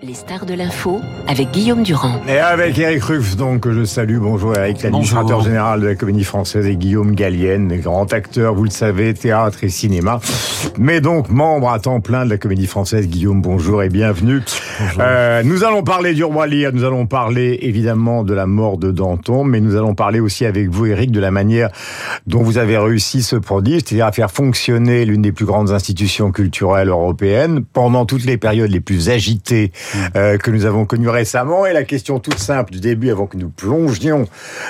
Les 0.00 0.14
stars 0.14 0.46
de 0.46 0.54
l'info 0.54 1.00
avec 1.26 1.50
Guillaume 1.50 1.82
Durand. 1.82 2.20
Et 2.28 2.38
avec 2.38 2.78
Eric 2.78 3.02
Ruff, 3.02 3.36
donc 3.36 3.62
que 3.62 3.72
je 3.72 3.84
salue. 3.84 4.18
Bonjour 4.18 4.56
Eric, 4.56 4.80
l'administrateur 4.84 5.40
général 5.40 5.80
de 5.80 5.88
la 5.88 5.96
Comédie 5.96 6.22
Française 6.22 6.66
et 6.66 6.76
Guillaume 6.76 7.16
Gallienne, 7.16 7.80
grand 7.80 8.12
acteur, 8.12 8.54
vous 8.54 8.62
le 8.62 8.70
savez, 8.70 9.12
théâtre 9.12 9.64
et 9.64 9.68
cinéma. 9.68 10.20
Mais 10.78 11.00
donc 11.00 11.30
membre 11.30 11.70
à 11.70 11.80
temps 11.80 12.00
plein 12.00 12.24
de 12.24 12.30
la 12.30 12.38
Comédie 12.38 12.68
Française. 12.68 13.08
Guillaume, 13.08 13.42
bonjour 13.42 13.82
et 13.82 13.88
bienvenue. 13.88 14.40
Euh, 15.00 15.42
nous 15.44 15.64
allons 15.64 15.82
parler 15.82 16.14
du 16.14 16.22
roi 16.22 16.46
Lear, 16.46 16.72
nous 16.72 16.84
allons 16.84 17.06
parler 17.06 17.58
évidemment 17.62 18.22
de 18.22 18.34
la 18.34 18.46
mort 18.46 18.78
de 18.78 18.92
Danton, 18.92 19.42
mais 19.42 19.60
nous 19.60 19.74
allons 19.74 19.96
parler 19.96 20.20
aussi 20.20 20.44
avec 20.44 20.68
vous 20.68 20.86
Eric 20.86 21.10
de 21.10 21.20
la 21.20 21.32
manière 21.32 21.70
dont 22.28 22.42
vous 22.42 22.58
avez 22.58 22.78
réussi 22.78 23.22
ce 23.22 23.34
prodige, 23.34 23.82
c'est-à-dire 23.84 24.06
à 24.06 24.12
faire 24.12 24.30
fonctionner 24.30 25.04
l'une 25.04 25.22
des 25.22 25.32
plus 25.32 25.44
grandes 25.44 25.72
institutions 25.72 26.30
culturelles 26.30 26.88
européennes 26.88 27.64
pendant 27.72 28.06
toutes 28.06 28.24
les 28.24 28.36
périodes 28.36 28.70
les 28.70 28.80
plus 28.80 29.10
agitées 29.10 29.72
euh, 30.16 30.38
que 30.38 30.50
nous 30.50 30.66
avons 30.66 30.86
connu 30.86 31.08
récemment. 31.08 31.66
Et 31.66 31.72
la 31.72 31.84
question 31.84 32.18
toute 32.18 32.38
simple 32.38 32.72
du 32.72 32.80
début, 32.80 33.10
avant 33.10 33.26
que 33.26 33.36
nous 33.36 33.50
plongions 33.50 34.26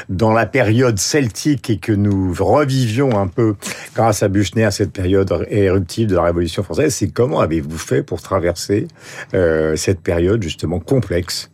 dans 0.09 0.33
la 0.33 0.47
période 0.47 0.99
celtique 0.99 1.71
et 1.71 1.79
que 1.79 1.93
nous 1.93 2.35
revivions 2.39 3.19
un 3.19 3.27
peu, 3.27 3.57
grâce 3.95 4.23
à 4.23 4.29
Buchner, 4.29 4.71
cette 4.71 4.93
période 4.93 5.47
éruptive 5.51 6.09
de 6.09 6.17
la 6.17 6.23
Révolution 6.23 6.62
française, 6.62 6.95
c'est 6.95 7.09
comment 7.09 7.41
avez-vous 7.41 7.79
fait 7.79 8.03
pour 8.03 8.21
traverser 8.21 8.89
euh, 9.35 9.77
cette 9.77 10.01
période 10.01 10.43
justement 10.43 10.81
complexe? 10.81 11.51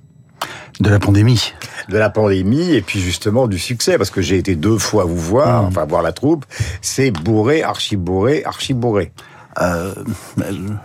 De 0.81 0.91
la 0.91 0.99
pandémie. 0.99 1.55
De 1.89 1.99
la 1.99 2.11
pandémie 2.11 2.75
et 2.75 2.83
puis 2.83 3.01
justement 3.01 3.47
du 3.47 3.59
succès, 3.59 3.97
parce 3.97 4.11
que 4.11 4.21
j'ai 4.21 4.37
été 4.37 4.57
deux 4.57 4.79
fois 4.79 5.05
vous 5.05 5.17
voir, 5.17 5.63
mmh. 5.63 5.67
enfin 5.67 5.85
voir 5.87 6.03
la 6.03 6.13
troupe, 6.13 6.45
c'est 6.83 7.11
bourré, 7.13 7.63
archi 7.63 7.97
bourré, 7.97 8.43
archi 8.45 8.75
bourré. 8.75 9.13
Euh, 9.61 9.95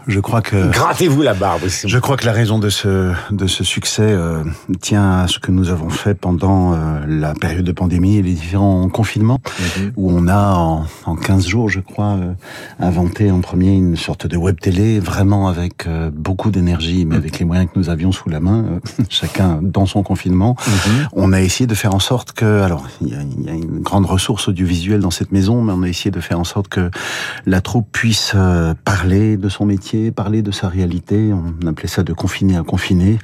je 0.08 0.20
crois 0.20 0.42
que 0.42 0.70
grattez-vous 0.72 1.22
la 1.22 1.34
barbe. 1.34 1.62
Je 1.86 1.98
crois 1.98 2.18
que 2.18 2.26
la 2.26 2.32
raison 2.32 2.60
de 2.60 2.70
ce 2.70 3.14
de 3.32 3.48
ce 3.48 3.64
succès 3.64 4.04
euh, 4.04 4.44
tient 4.82 5.20
à 5.20 5.28
ce 5.28 5.40
que 5.40 5.52
nous 5.52 5.70
avons 5.70 5.90
fait 5.90 6.14
pendant 6.14 6.74
euh, 6.74 7.00
la 7.08 7.34
période 7.34 7.66
de 7.66 7.72
pandémie 7.72 8.18
et 8.18 8.22
les 8.22 8.34
différents 8.34 8.90
confinements, 8.90 9.40
mhm. 9.78 9.92
où 9.96 10.12
on 10.12 10.28
a 10.28 10.54
en, 10.56 10.86
en 11.06 11.16
15 11.16 11.48
jours, 11.48 11.70
je 11.70 11.80
crois, 11.80 12.18
euh, 12.18 12.34
inventé 12.80 13.32
en 13.32 13.42
premier 13.42 13.74
une 13.74 13.96
sorte 13.96 14.28
de 14.28 14.38
web 14.38 14.60
télé, 14.60 15.00
vraiment 15.00 15.48
avec 15.48 15.88
euh, 15.88 16.10
beaucoup 16.14 16.52
d'énergie, 16.52 17.06
mais 17.06 17.16
mhm. 17.16 17.22
avec 17.22 17.40
les 17.40 17.46
moyens 17.46 17.70
que 17.72 17.80
nous 17.80 17.90
avions 17.90 18.12
sous 18.12 18.30
la 18.30 18.40
main, 18.40 18.80
chacun 19.10 19.60
dans 19.62 19.86
son 19.86 20.04
confinement. 20.04 20.56
Mhm. 20.68 21.08
On 21.14 21.34
a 21.34 21.42
essayé 21.42 21.68
de 21.68 21.76
faire 21.76 21.94
en 21.94 22.00
sorte 22.00 22.34
que, 22.34 22.62
alors 22.62 22.88
il 23.02 23.10
y 23.10 23.16
a, 23.16 23.22
y 23.22 23.50
a, 23.50 23.54
une 23.54 23.82
grande 23.82 24.06
ressource 24.06 24.48
audiovisuelle 24.48 25.00
dans 25.00 25.12
cette 25.12 25.32
maison, 25.32 25.62
mais 25.62 25.74
on 25.74 25.84
a 25.84 25.88
essayé 25.88 26.12
de 26.12 26.20
faire 26.20 26.40
en 26.40 26.44
sorte 26.44 26.68
que 26.68 26.92
la 27.46 27.62
troupe 27.62 27.88
puisse 27.92 28.34
euh, 28.36 28.59
parler 28.84 29.38
de 29.38 29.50
son 29.50 29.66
métier, 29.66 30.12
parler 30.12 30.42
de 30.42 30.52
sa 30.52 30.68
réalité. 30.68 31.32
On 31.34 31.68
appelait 31.68 31.88
ça 31.88 32.04
de 32.04 32.14
confiner 32.14 32.58
à 32.58 32.64
confiner. 32.64 33.20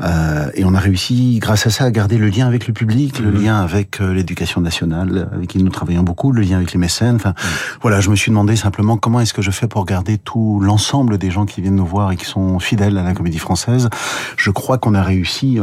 Euh, 0.00 0.50
et 0.54 0.64
on 0.64 0.74
a 0.74 0.78
réussi, 0.78 1.38
grâce 1.40 1.66
à 1.66 1.70
ça, 1.70 1.84
à 1.84 1.90
garder 1.90 2.18
le 2.18 2.28
lien 2.28 2.46
avec 2.46 2.66
le 2.66 2.72
public, 2.72 3.18
le 3.18 3.30
mhm. 3.30 3.42
lien 3.42 3.60
avec 3.60 4.00
euh, 4.00 4.12
l'éducation 4.12 4.60
nationale, 4.60 5.28
avec 5.32 5.48
qui 5.48 5.62
nous 5.62 5.70
travaillons 5.70 6.02
beaucoup, 6.02 6.32
le 6.32 6.42
lien 6.42 6.56
avec 6.56 6.72
les 6.72 6.78
mécènes. 6.78 7.16
Enfin, 7.16 7.30
mhm. 7.30 7.78
voilà, 7.82 8.00
je 8.00 8.10
me 8.10 8.16
suis 8.16 8.30
demandé 8.30 8.56
simplement 8.56 8.96
comment 8.96 9.20
est-ce 9.20 9.34
que 9.34 9.42
je 9.42 9.50
fais 9.50 9.68
pour 9.68 9.84
garder 9.84 10.18
tout 10.18 10.60
l'ensemble 10.60 11.18
des 11.18 11.30
gens 11.30 11.46
qui 11.46 11.60
viennent 11.60 11.76
nous 11.76 11.86
voir 11.86 12.12
et 12.12 12.16
qui 12.16 12.26
sont 12.26 12.58
fidèles 12.58 12.98
à 12.98 13.02
la 13.02 13.14
comédie 13.14 13.38
française. 13.38 13.88
Je 14.36 14.50
crois 14.50 14.78
qu'on 14.78 14.94
a 14.94 15.02
réussi 15.02 15.58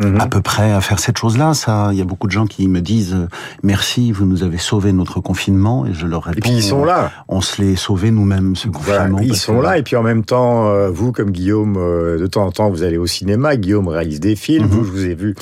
Mhm. 0.00 0.20
à 0.20 0.26
peu 0.26 0.42
près 0.42 0.72
à 0.72 0.80
faire 0.80 0.98
cette 0.98 1.16
chose-là. 1.16 1.54
Ça, 1.54 1.88
il 1.92 1.98
y 1.98 2.02
a 2.02 2.04
beaucoup 2.04 2.26
de 2.26 2.32
gens 2.32 2.46
qui 2.46 2.68
me 2.68 2.80
disent 2.80 3.14
euh, 3.14 3.28
merci, 3.62 4.12
vous 4.12 4.26
nous 4.26 4.42
avez 4.42 4.58
sauvé 4.58 4.92
notre 4.92 5.20
confinement, 5.20 5.86
et 5.86 5.94
je 5.94 6.06
leur 6.06 6.24
réponds. 6.24 6.38
Et 6.38 6.40
puis 6.42 6.50
ils 6.52 6.62
sont 6.62 6.84
là. 6.84 7.10
On, 7.28 7.40
se 7.40 7.62
l'est 7.62 7.76
sauvé 7.76 8.10
nous-mêmes 8.10 8.56
ce 8.56 8.68
confinement. 8.68 9.18
ils 9.20 9.36
sont 9.36 9.60
là, 9.60 9.78
et 9.78 9.82
puis 9.82 9.96
en 9.96 10.02
même 10.02 10.24
temps, 10.24 10.68
euh, 10.68 10.90
vous 10.90 11.12
comme 11.12 11.30
Guillaume, 11.30 11.76
euh, 11.78 12.18
de 12.18 12.26
temps 12.26 12.46
en 12.46 12.52
temps, 12.52 12.70
vous 12.70 12.82
allez 12.82 12.98
au 12.98 13.06
cinéma. 13.06 13.56
Guillaume 13.56 13.88
réalise 13.88 14.20
des 14.20 14.36
films. 14.36 14.66
Mhm. 14.66 14.70
Vous, 14.70 14.84
je 14.84 14.90
vous 14.90 15.04
ai 15.06 15.14
vu 15.14 15.34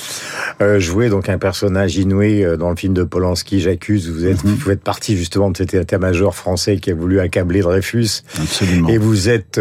jouer 0.78 1.08
donc 1.08 1.28
un 1.28 1.38
personnage 1.38 1.96
inouï 1.96 2.44
dans 2.58 2.70
le 2.70 2.76
film 2.76 2.94
de 2.94 3.02
Polanski, 3.02 3.60
J'accuse. 3.60 4.10
Vous 4.10 4.24
êtes, 4.26 4.44
mhm. 4.44 4.54
vous 4.54 4.70
êtes 4.70 4.82
parti 4.82 5.16
justement 5.16 5.50
de 5.50 5.56
cet 5.56 5.74
état-major 5.74 6.34
français 6.34 6.76
qui 6.76 6.90
a 6.90 6.94
voulu 6.94 7.20
accabler 7.20 7.60
Dreyfus. 7.60 8.22
Absolument. 8.40 8.88
Et 8.88 8.98
vous 8.98 9.28
êtes, 9.28 9.60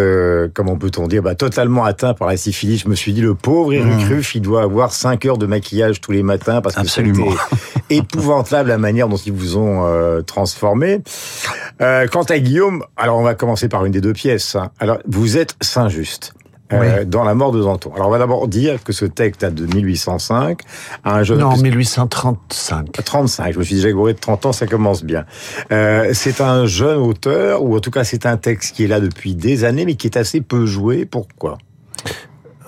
comment 0.53 0.77
peut-on 0.77 1.07
dire, 1.07 1.23
bah, 1.23 1.35
totalement 1.35 1.83
atteint 1.83 2.13
par 2.13 2.27
la 2.27 2.37
syphilis. 2.37 2.77
Je 2.77 2.89
me 2.89 2.95
suis 2.95 3.13
dit, 3.13 3.21
le 3.21 3.35
pauvre 3.35 3.73
Eric 3.73 4.07
Ruff, 4.07 4.35
il 4.35 4.41
doit 4.41 4.61
avoir 4.61 4.82
5 4.91 5.25
heures 5.25 5.37
de 5.37 5.45
maquillage 5.45 6.01
tous 6.01 6.11
les 6.11 6.23
matins 6.23 6.61
parce 6.61 6.75
que 6.75 6.87
c'était 6.87 7.11
épouvantable 7.89 8.69
la 8.69 8.77
manière 8.77 9.07
dont 9.07 9.17
ils 9.17 9.31
vous 9.31 9.57
ont 9.57 9.85
euh, 9.85 10.21
transformé. 10.21 11.01
Euh, 11.81 12.07
quant 12.07 12.23
à 12.23 12.39
Guillaume, 12.39 12.83
alors 12.97 13.17
on 13.17 13.23
va 13.23 13.35
commencer 13.35 13.69
par 13.69 13.85
une 13.85 13.91
des 13.91 14.01
deux 14.01 14.13
pièces. 14.13 14.55
Hein. 14.55 14.71
Alors 14.79 14.97
vous 15.07 15.37
êtes 15.37 15.55
Saint-Just. 15.61 16.33
Euh, 16.71 17.05
dans 17.05 17.23
la 17.23 17.35
mort 17.35 17.51
de 17.51 17.61
Danton. 17.61 17.91
Alors 17.93 18.07
on 18.07 18.11
va 18.11 18.19
d'abord 18.19 18.47
dire 18.47 18.83
que 18.83 18.93
ce 18.93 19.05
texte 19.05 19.41
date 19.41 19.53
de 19.53 19.65
1805. 19.65 20.61
un 21.03 21.23
jeune 21.23 21.39
non, 21.39 21.55
1835. 21.55 22.91
35. 23.03 23.53
Je 23.53 23.59
me 23.59 23.63
suis 23.63 23.75
déjà 23.75 23.91
gouré 23.91 24.13
de 24.13 24.19
30 24.19 24.47
ans, 24.47 24.53
ça 24.53 24.65
commence 24.65 25.03
bien. 25.03 25.25
Euh, 25.71 26.11
c'est 26.13 26.41
un 26.41 26.65
jeune 26.65 26.97
auteur, 26.97 27.63
ou 27.63 27.75
en 27.75 27.79
tout 27.79 27.91
cas 27.91 28.03
c'est 28.03 28.25
un 28.25 28.37
texte 28.37 28.75
qui 28.75 28.85
est 28.85 28.87
là 28.87 28.99
depuis 28.99 29.35
des 29.35 29.63
années, 29.65 29.85
mais 29.85 29.95
qui 29.95 30.07
est 30.07 30.17
assez 30.17 30.41
peu 30.41 30.65
joué. 30.65 31.05
Pourquoi? 31.05 31.57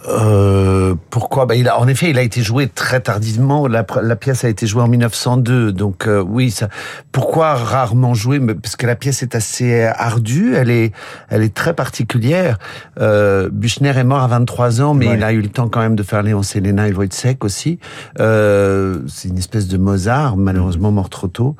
Euh, 0.08 0.96
pourquoi? 1.10 1.46
Bah, 1.46 1.56
il 1.56 1.68
a, 1.68 1.80
En 1.80 1.88
effet, 1.88 2.10
il 2.10 2.18
a 2.18 2.22
été 2.22 2.42
joué 2.42 2.68
très 2.68 3.00
tardivement. 3.00 3.68
La, 3.68 3.86
la 4.02 4.16
pièce 4.16 4.44
a 4.44 4.50
été 4.50 4.68
jouée 4.68 4.82
en 4.82 4.88
1902. 4.88 5.72
Donc 5.72 6.08
euh, 6.08 6.22
oui, 6.22 6.52
ça, 6.52 6.70
pourquoi 7.12 7.56
rarement 7.56 8.14
joué 8.14 8.40
Parce 8.40 8.76
que 8.76 8.88
la 8.88 8.96
pièce 8.96 9.24
est 9.24 9.36
assez 9.36 9.84
ardue, 9.84 10.56
elle 10.56 10.70
est, 10.70 10.92
elle 11.30 11.44
est 11.44 11.54
très 11.54 11.74
particulière. 11.74 12.58
Euh, 13.00 13.50
Buchner 13.52 13.98
est 13.98 14.04
mort 14.04 14.22
à 14.22 14.28
23 14.28 14.82
ans, 14.82 14.94
mais 14.94 15.08
il 15.14 15.24
a 15.24 15.32
eu 15.32 15.42
le 15.42 15.50
temps 15.50 15.70
quand 15.70 15.80
même 15.80 15.96
de 15.96 16.04
faire 16.04 16.24
Léon 16.24 16.44
Selena 16.44 16.88
et 16.88 16.94
Wojciech 16.94 17.44
aussi. 17.44 17.80
Euh, 18.20 19.00
c'est 19.08 19.30
une 19.30 19.38
espèce 19.38 19.68
de 19.68 19.78
Mozart, 19.78 20.38
malheureusement 20.38 20.92
mort 20.92 21.10
trop 21.10 21.28
tôt. 21.28 21.56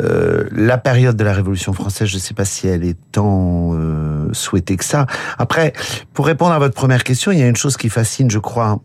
Euh, 0.00 0.44
la 0.52 0.78
période 0.78 1.16
de 1.16 1.24
la 1.24 1.32
Révolution 1.32 1.72
française, 1.72 2.08
je 2.08 2.16
ne 2.16 2.20
sais 2.20 2.34
pas 2.34 2.44
si 2.44 2.66
elle 2.66 2.84
est 2.84 2.96
tant 3.12 3.70
euh, 3.74 4.28
souhaitée 4.32 4.76
que 4.76 4.84
ça. 4.84 5.06
Après, 5.38 5.72
pour 6.12 6.26
répondre 6.26 6.52
à 6.52 6.58
votre 6.58 6.74
première 6.74 7.04
question, 7.04 7.32
il 7.32 7.38
y 7.38 7.42
a 7.42 7.46
une 7.46 7.56
chose 7.56 7.73
qui 7.78 7.88
fascine, 7.88 8.30
je 8.30 8.38
crois, 8.38 8.80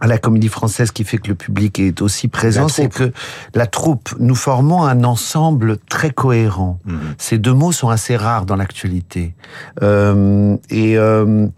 à 0.00 0.06
la 0.06 0.18
comédie 0.18 0.48
française 0.48 0.90
qui 0.90 1.04
fait 1.04 1.18
que 1.18 1.28
le 1.28 1.34
public 1.34 1.78
est 1.80 2.02
aussi 2.02 2.28
présent, 2.28 2.68
c'est 2.68 2.88
que 2.88 3.12
la 3.54 3.66
troupe, 3.66 4.10
nous 4.20 4.34
formons 4.34 4.84
un 4.84 5.02
ensemble 5.04 5.78
très 5.88 6.10
cohérent. 6.10 6.78
Mhm. 6.84 6.98
Ces 7.18 7.38
deux 7.38 7.52
mots 7.52 7.72
sont 7.72 7.88
assez 7.88 8.16
rares 8.16 8.46
dans 8.46 8.56
l'actualité. 8.56 9.34
Euh, 9.82 10.56
et, 10.70 10.96
euh, 10.96 11.48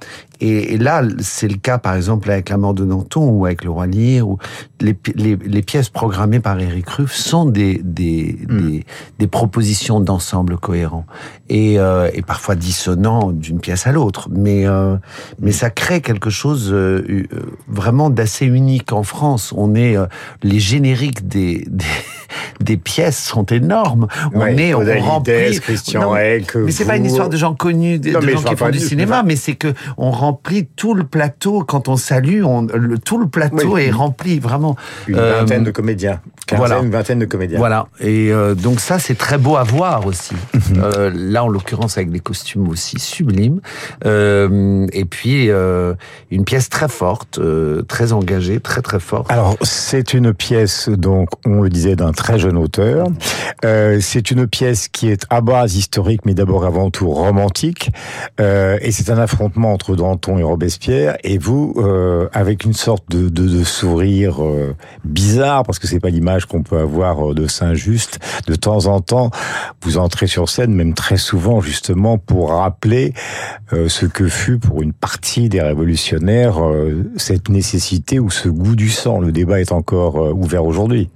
et, 0.41 0.79
là, 0.79 1.03
c'est 1.19 1.49
le 1.49 1.57
cas, 1.57 1.79
par 1.79 1.95
exemple, 1.95 2.31
avec 2.31 2.49
La 2.49 2.57
mort 2.57 2.75
de 2.75 2.85
Danton 2.85 3.29
ou 3.29 3.45
avec 3.45 3.63
Le 3.63 3.71
Roi 3.71 3.87
Lear, 3.87 4.27
ou 4.27 4.39
les, 4.81 4.97
les, 5.15 5.37
les 5.37 5.63
pièces 5.63 5.91
programmées 5.91 6.41
par 6.41 6.59
Eric 6.59 6.89
Ruff 6.89 7.13
sont 7.13 7.45
des, 7.45 7.81
des, 7.85 8.39
hmm. 8.49 8.61
des, 8.61 8.87
des, 9.19 9.27
propositions 9.27 10.01
d'ensemble 10.01 10.57
cohérents 10.57 11.05
et, 11.49 11.79
euh, 11.79 12.11
et 12.15 12.23
parfois 12.23 12.55
dissonants 12.55 13.33
d'une 13.33 13.61
pièce 13.61 13.87
à 13.87 13.93
l'autre. 13.93 14.29
Mais, 14.31 14.67
euh, 14.67 14.97
mais 15.41 15.53
ça 15.53 15.69
crée 15.69 16.01
quelque 16.01 16.31
chose 16.31 16.71
euh, 16.73 17.05
euh, 17.11 17.27
vraiment 17.69 18.09
d'assez 18.09 18.47
unique 18.47 18.93
en 18.93 19.03
France. 19.03 19.53
On 19.57 19.75
est 19.75 19.97
les 20.43 20.59
génériques 20.59 21.29
des, 21.29 21.67
des 22.61 22.77
pièces 22.77 23.23
sont 23.23 23.45
énormes. 23.45 24.07
On 24.35 24.47
est, 24.47 24.75
on 24.75 25.01
remplit. 25.01 25.61
Christian 25.61 26.13
mais 26.13 26.73
c'est 26.73 26.85
pas 26.85 26.97
une 26.97 27.07
histoire 27.07 27.29
de 27.29 27.37
gens 27.37 27.55
connus, 27.55 27.99
de, 27.99 28.11
gens 28.11 28.43
qui 28.43 28.57
font 28.57 28.71
du 28.71 28.81
cinéma, 28.81 29.23
mais 29.25 29.37
c'est 29.37 29.55
que 29.55 29.75
on 29.97 30.11
remplit 30.11 30.67
tout 30.77 30.95
le 30.95 31.05
plateau 31.05 31.65
quand 31.65 31.89
on 31.89 31.97
salue. 31.97 32.43
On, 32.45 32.63
le, 32.63 32.99
tout 32.99 33.19
le 33.19 33.29
plateau 33.29 33.77
est 33.77 33.91
rempli 33.91 34.39
vraiment. 34.39 34.77
Une 35.07 35.17
vingtaine 35.17 35.65
de 35.65 35.71
comédiens. 35.71 36.21
Voilà. 36.57 36.79
une 36.79 36.91
vingtaine 36.91 37.19
de 37.19 37.25
comédiens. 37.27 37.59
Voilà. 37.59 37.87
Et 38.01 38.33
euh, 38.33 38.55
donc 38.55 38.81
ça, 38.81 38.99
c'est 38.99 39.17
très 39.17 39.39
beau 39.39 39.57
à 39.57 39.63
voir 39.63 40.07
aussi. 40.07 40.35
Mhm. 40.55 40.61
euh, 40.83 41.11
là, 41.15 41.45
en 41.45 41.49
l'occurrence, 41.49 41.97
avec 41.97 42.11
des 42.11 42.21
costumes 42.21 42.69
aussi 42.69 42.99
sublimes. 42.99 43.61
Euh, 44.05 44.87
et 44.93 45.05
puis 45.05 45.51
une 46.31 46.45
pièce 46.45 46.69
très 46.69 46.89
forte, 46.89 47.41
très 47.89 48.13
engagée, 48.13 48.61
très 48.61 48.83
très 48.83 49.01
forte. 49.01 49.31
Alors 49.31 49.57
c'est 49.63 50.15
une 50.15 50.33
pièce 50.33 50.89
donc 50.89 51.29
on 51.47 51.63
le 51.63 51.69
disait 51.69 51.97
d'un 51.97 52.13
très 52.13 52.39
jeune 52.39 52.57
auteur. 52.57 53.07
C'est 53.63 54.31
une 54.31 54.47
pièce 54.47 54.89
qui 54.89 55.09
est 55.09 55.27
à 55.31 55.41
base 55.41 55.77
historique, 55.77 56.23
mais 56.25 56.35
d'abord 56.35 56.65
avant 56.65 56.91
tout 56.91 57.11
romantique. 57.11 57.91
Et 58.39 58.93
c'est 58.93 59.11
un 59.11 59.19
affrontement 59.19 59.73
entre 59.73 59.97
Danton 59.97 60.39
et 60.39 60.43
Robespierre. 60.43 61.17
Et 61.25 61.39
vous, 61.39 61.75
avec 62.33 62.65
une 62.65 62.75
sorte 62.75 63.05
de, 63.11 63.29
de, 63.29 63.47
de 63.49 63.65
sourire 63.65 64.41
bizarre, 65.05 65.65
parce 65.65 65.79
que 65.79 65.87
c'est 65.87 66.01
pas 66.01 66.11
l'image 66.11 66.40
qu'on 66.47 66.63
peut 66.63 66.79
avoir 66.79 67.31
euh, 67.31 67.35
de 67.35 67.47
Saint-Just, 67.47 68.19
de 68.47 68.55
temps 68.55 68.87
en 68.87 69.01
temps, 69.01 69.31
vous 69.83 69.99
entrez 69.99 70.27
sur 70.27 70.49
scène, 70.49 70.75
même 70.75 70.95
très 70.95 71.17
souvent, 71.17 71.61
justement, 71.61 72.19
pour 72.19 72.51
rappeler 72.51 73.15
euh, 73.73 73.89
ce 73.89 74.07
que 74.07 74.29
fut 74.29 74.59
pour 74.59 74.83
une 74.83 74.93
partie 74.93 75.49
des 75.49 75.61
révolutionnaires 75.61 76.59
cette 77.17 77.49
nécessité 77.49 78.19
ou 78.19 78.31
ce 78.31 78.49
goût 78.49 78.77
du 78.77 78.89
sang. 78.89 79.21
Le 79.21 79.33
débat 79.33 79.61
est 79.61 79.73
encore 79.73 80.17
ouvert 80.37 80.65
aujourd'hui. 80.65 81.11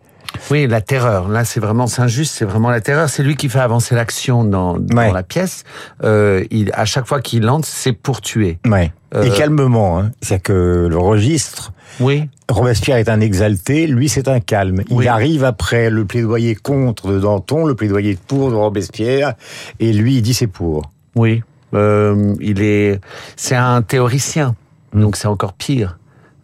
Oui, 0.50 0.66
la 0.66 0.80
terreur. 0.80 1.28
Là, 1.28 1.44
c'est 1.44 1.60
vraiment 1.60 1.86
Saint-Just, 1.86 2.34
c'est 2.34 2.44
vraiment 2.44 2.70
la 2.70 2.80
terreur. 2.80 3.08
C'est 3.08 3.22
lui 3.22 3.36
qui 3.36 3.48
fait 3.48 3.60
avancer 3.60 3.94
l'action 3.94 4.44
dans, 4.44 4.78
dans 4.78 4.96
Ouais. 4.96 5.12
la 5.12 5.22
pièce. 5.22 5.64
Euh, 6.02 6.44
il, 6.50 6.70
à 6.74 6.84
chaque 6.84 7.06
fois 7.06 7.20
qu'il 7.20 7.48
entre, 7.48 7.66
c'est 7.68 7.92
pour 7.92 8.20
tuer. 8.20 8.58
Ouais. 8.66 8.92
Euh, 9.14 9.22
Et 9.22 9.30
calmement, 9.30 9.98
hein. 10.00 10.10
c'est-à-dire 10.20 10.42
que 10.42 10.86
le 10.90 10.98
registre, 10.98 11.72
Oui, 12.00 12.28
Robespierre 12.50 12.96
est 12.96 13.08
un 13.08 13.20
exalté, 13.20 13.86
lui 13.86 14.08
c'est 14.08 14.26
un 14.26 14.40
calme. 14.40 14.82
Il 14.90 14.96
Oui. 14.96 15.06
arrive 15.06 15.44
après 15.44 15.88
le 15.88 16.04
plaidoyer 16.04 16.56
contre 16.56 17.12
de 17.12 17.20
Danton, 17.20 17.64
le 17.64 17.76
plaidoyer 17.76 18.18
pour 18.26 18.50
de 18.50 18.56
Robespierre, 18.56 19.34
et 19.78 19.92
lui 19.92 20.16
il 20.16 20.22
dit 20.22 20.34
c'est 20.34 20.48
pour. 20.48 20.90
oui. 21.14 21.42
Euh, 21.74 22.34
il 22.40 22.62
est, 22.62 23.00
c'est 23.36 23.56
un 23.56 23.82
théoricien, 23.82 24.54
Mm. 24.92 25.00
donc 25.00 25.16
c'est 25.16 25.26
encore 25.28 25.52
pire. 25.54 25.98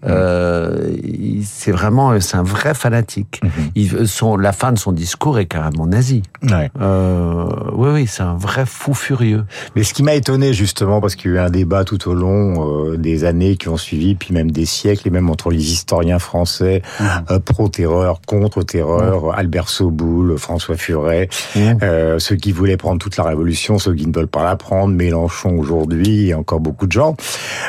Euh, 0.06 0.97
c'est 1.44 1.73
vraiment, 1.73 2.19
c'est 2.20 2.37
un 2.37 2.43
vrai 2.43 2.75
fanatique. 2.75 3.41
Mm-hmm. 3.43 3.70
Il, 3.75 4.08
son, 4.08 4.37
la 4.37 4.52
fin 4.52 4.73
de 4.73 4.79
son 4.79 4.93
discours 4.93 5.38
est 5.38 5.47
carrément 5.47 5.87
nazi. 5.87 6.23
Ouais. 6.43 6.70
Euh, 6.81 7.47
oui, 7.75 7.91
oui, 7.93 8.06
c'est 8.06 8.23
un 8.23 8.35
vrai 8.35 8.64
fou 8.67 8.94
furieux. 8.94 9.44
Mais 9.76 9.82
ce 9.82 9.94
qui 9.94 10.02
m'a 10.02 10.14
étonné 10.14 10.52
justement, 10.52 11.00
parce 11.00 11.14
qu'il 11.14 11.31
y 11.31 11.35
a 11.35 11.37
eu 11.37 11.41
un 11.41 11.50
débat 11.50 11.85
tout 11.85 12.08
au 12.08 12.14
long 12.14 12.91
euh, 12.91 12.97
des 12.97 13.25
années 13.25 13.56
qui 13.56 13.69
ont 13.69 13.76
suivi, 13.76 14.14
puis 14.14 14.32
même 14.32 14.50
des 14.50 14.64
siècles, 14.64 15.08
et 15.08 15.11
même 15.11 15.29
entre 15.31 15.50
les 15.50 15.73
historiens 15.73 16.19
français, 16.19 16.82
euh, 17.31 17.38
pro-terreur, 17.38 18.20
contre-terreur, 18.26 19.37
Albert 19.37 19.69
Soboul, 19.69 20.38
François 20.38 20.76
Furet, 20.76 21.29
euh, 21.56 22.19
ceux 22.19 22.37
qui 22.37 22.52
voulaient 22.52 22.76
prendre 22.76 22.99
toute 22.99 23.17
la 23.17 23.25
révolution, 23.25 23.79
ceux 23.79 23.94
qui 23.94 24.06
ne 24.06 24.14
veulent 24.14 24.26
pas 24.26 24.44
la 24.44 24.56
prendre, 24.56 24.94
Mélenchon 24.94 25.58
aujourd'hui, 25.58 26.29
et 26.29 26.35
encore 26.35 26.61
beaucoup 26.61 26.87
de 26.87 26.93
gens. 26.93 27.17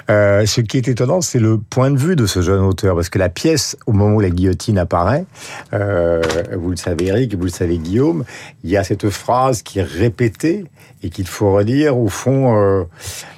Euh, 0.09 0.45
ce 0.45 0.61
qui 0.61 0.77
est 0.77 0.87
étonnant, 0.87 1.21
c'est 1.21 1.39
le 1.39 1.57
point 1.57 1.91
de 1.91 1.97
vue 1.97 2.15
de 2.15 2.20
ce 2.27 2.41
jeune 2.41 2.61
auteur, 2.61 2.95
parce 2.95 3.09
que 3.09 3.19
la 3.19 3.29
pièce, 3.29 3.77
au 3.85 3.91
moment 3.93 4.15
où 4.15 4.19
la 4.19 4.29
guillotine 4.29 4.77
apparaît, 4.77 5.25
euh, 5.73 6.21
vous 6.57 6.69
le 6.71 6.75
savez 6.75 7.07
Eric, 7.07 7.35
vous 7.35 7.43
le 7.45 7.49
savez 7.49 7.77
Guillaume, 7.77 8.23
il 8.63 8.69
y 8.69 8.77
a 8.77 8.83
cette 8.83 9.09
phrase 9.09 9.61
qui 9.61 9.79
est 9.79 9.83
répétée 9.83 10.65
et 11.03 11.09
qu'il 11.09 11.27
faut 11.27 11.51
redire, 11.53 11.97
au 11.97 12.09
fond, 12.09 12.55
euh, 12.55 12.83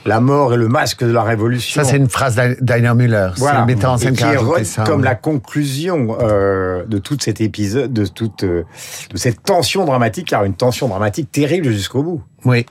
la 0.05 0.19
mort 0.19 0.53
est 0.53 0.57
le 0.57 0.67
masque 0.67 1.03
de 1.03 1.11
la 1.11 1.23
révolution. 1.23 1.81
Ça, 1.81 1.89
c'est 1.89 1.97
une 1.97 2.09
phrase 2.09 2.35
d'Heiner 2.59 2.93
Müller. 2.93 3.29
C'est 3.35 3.39
Voilà. 3.39 3.61
le 3.61 3.65
metteur 3.67 3.91
en 3.93 3.97
scène 3.97 4.13
et 4.13 4.17
qui 4.17 4.23
est 4.23 4.63
ça. 4.65 4.83
comme 4.83 4.99
oui. 5.01 5.05
la 5.05 5.15
conclusion 5.15 6.17
euh, 6.21 6.83
de 6.85 6.97
tout 6.97 7.17
cet 7.21 7.39
épisode, 7.41 7.93
de 7.93 8.05
toute 8.05 8.43
de 8.43 8.65
cette 9.15 9.43
tension 9.43 9.85
dramatique, 9.85 10.27
car 10.27 10.43
une 10.43 10.55
tension 10.55 10.87
dramatique 10.89 11.31
terrible 11.31 11.69
jusqu'au 11.71 12.03
bout. 12.03 12.21
Oui. 12.43 12.65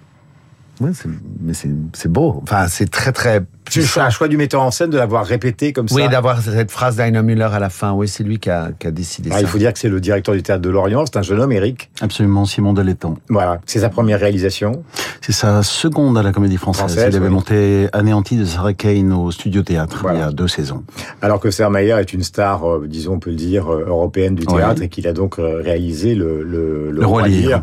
Oui, 0.80 0.90
c'est- 0.94 1.08
mais 1.40 1.54
c'est 1.54 1.70
c'est 1.92 2.10
beau. 2.10 2.40
Enfin, 2.42 2.66
c'est 2.68 2.90
très 2.90 3.12
très. 3.12 3.42
C'est 3.80 4.00
un 4.00 4.10
choix 4.10 4.28
du 4.28 4.36
metteur 4.36 4.62
en 4.62 4.70
scène 4.70 4.90
de 4.90 4.98
l'avoir 4.98 5.24
répété 5.24 5.72
comme 5.72 5.88
ça. 5.88 5.94
Oui, 5.94 6.08
d'avoir 6.08 6.40
cette 6.42 6.70
phrase 6.70 6.96
d'Heiner 6.96 7.22
Müller 7.22 7.48
à 7.52 7.58
la 7.58 7.70
fin. 7.70 7.92
Oui, 7.92 8.08
c'est 8.08 8.22
lui 8.24 8.38
qui 8.38 8.50
a, 8.50 8.70
qui 8.78 8.86
a 8.86 8.90
décidé 8.90 9.30
Ah, 9.32 9.36
ça. 9.36 9.40
il 9.40 9.46
faut 9.46 9.58
dire 9.58 9.72
que 9.72 9.78
c'est 9.78 9.88
le 9.88 10.00
directeur 10.00 10.34
du 10.34 10.42
théâtre 10.42 10.62
de 10.62 10.70
Lorient, 10.70 11.04
c'est 11.06 11.16
un 11.18 11.22
jeune 11.22 11.40
homme, 11.40 11.52
Eric. 11.52 11.90
Absolument, 12.00 12.44
Simon 12.44 12.72
Delettan. 12.72 13.16
Voilà, 13.28 13.60
c'est 13.66 13.80
sa 13.80 13.88
première 13.88 14.20
réalisation. 14.20 14.82
C'est 15.20 15.32
sa 15.32 15.62
seconde 15.62 16.18
à 16.18 16.22
la 16.22 16.32
Comédie 16.32 16.56
Française. 16.56 16.80
Française, 16.86 17.08
il 17.12 17.16
avait 17.16 17.26
oui. 17.28 17.32
monté 17.32 17.88
Anéanti 17.92 18.36
de 18.36 18.44
Sarah 18.44 18.72
Kane 18.74 19.12
au 19.12 19.30
Studio 19.30 19.62
Théâtre 19.62 19.98
Voilà. 20.02 20.18
il 20.18 20.20
y 20.22 20.24
a 20.24 20.32
deux 20.32 20.48
saisons. 20.48 20.82
Alors 21.22 21.38
que 21.40 21.50
Sermayer 21.50 21.92
est 22.00 22.12
une 22.12 22.22
star, 22.24 22.68
euh, 22.68 22.86
disons, 22.88 23.14
on 23.14 23.18
peut 23.20 23.30
le 23.30 23.36
dire, 23.36 23.72
euh, 23.72 23.84
européenne 23.86 24.34
du 24.34 24.44
théâtre 24.46 24.80
Oui. 24.80 24.86
et 24.86 24.88
qu'il 24.88 25.06
a 25.06 25.12
donc 25.12 25.38
euh, 25.38 25.60
réalisé 25.62 26.14
le, 26.14 26.42
le, 26.42 26.90
Le 26.90 27.06
Roi 27.06 27.28
Lear. 27.28 27.62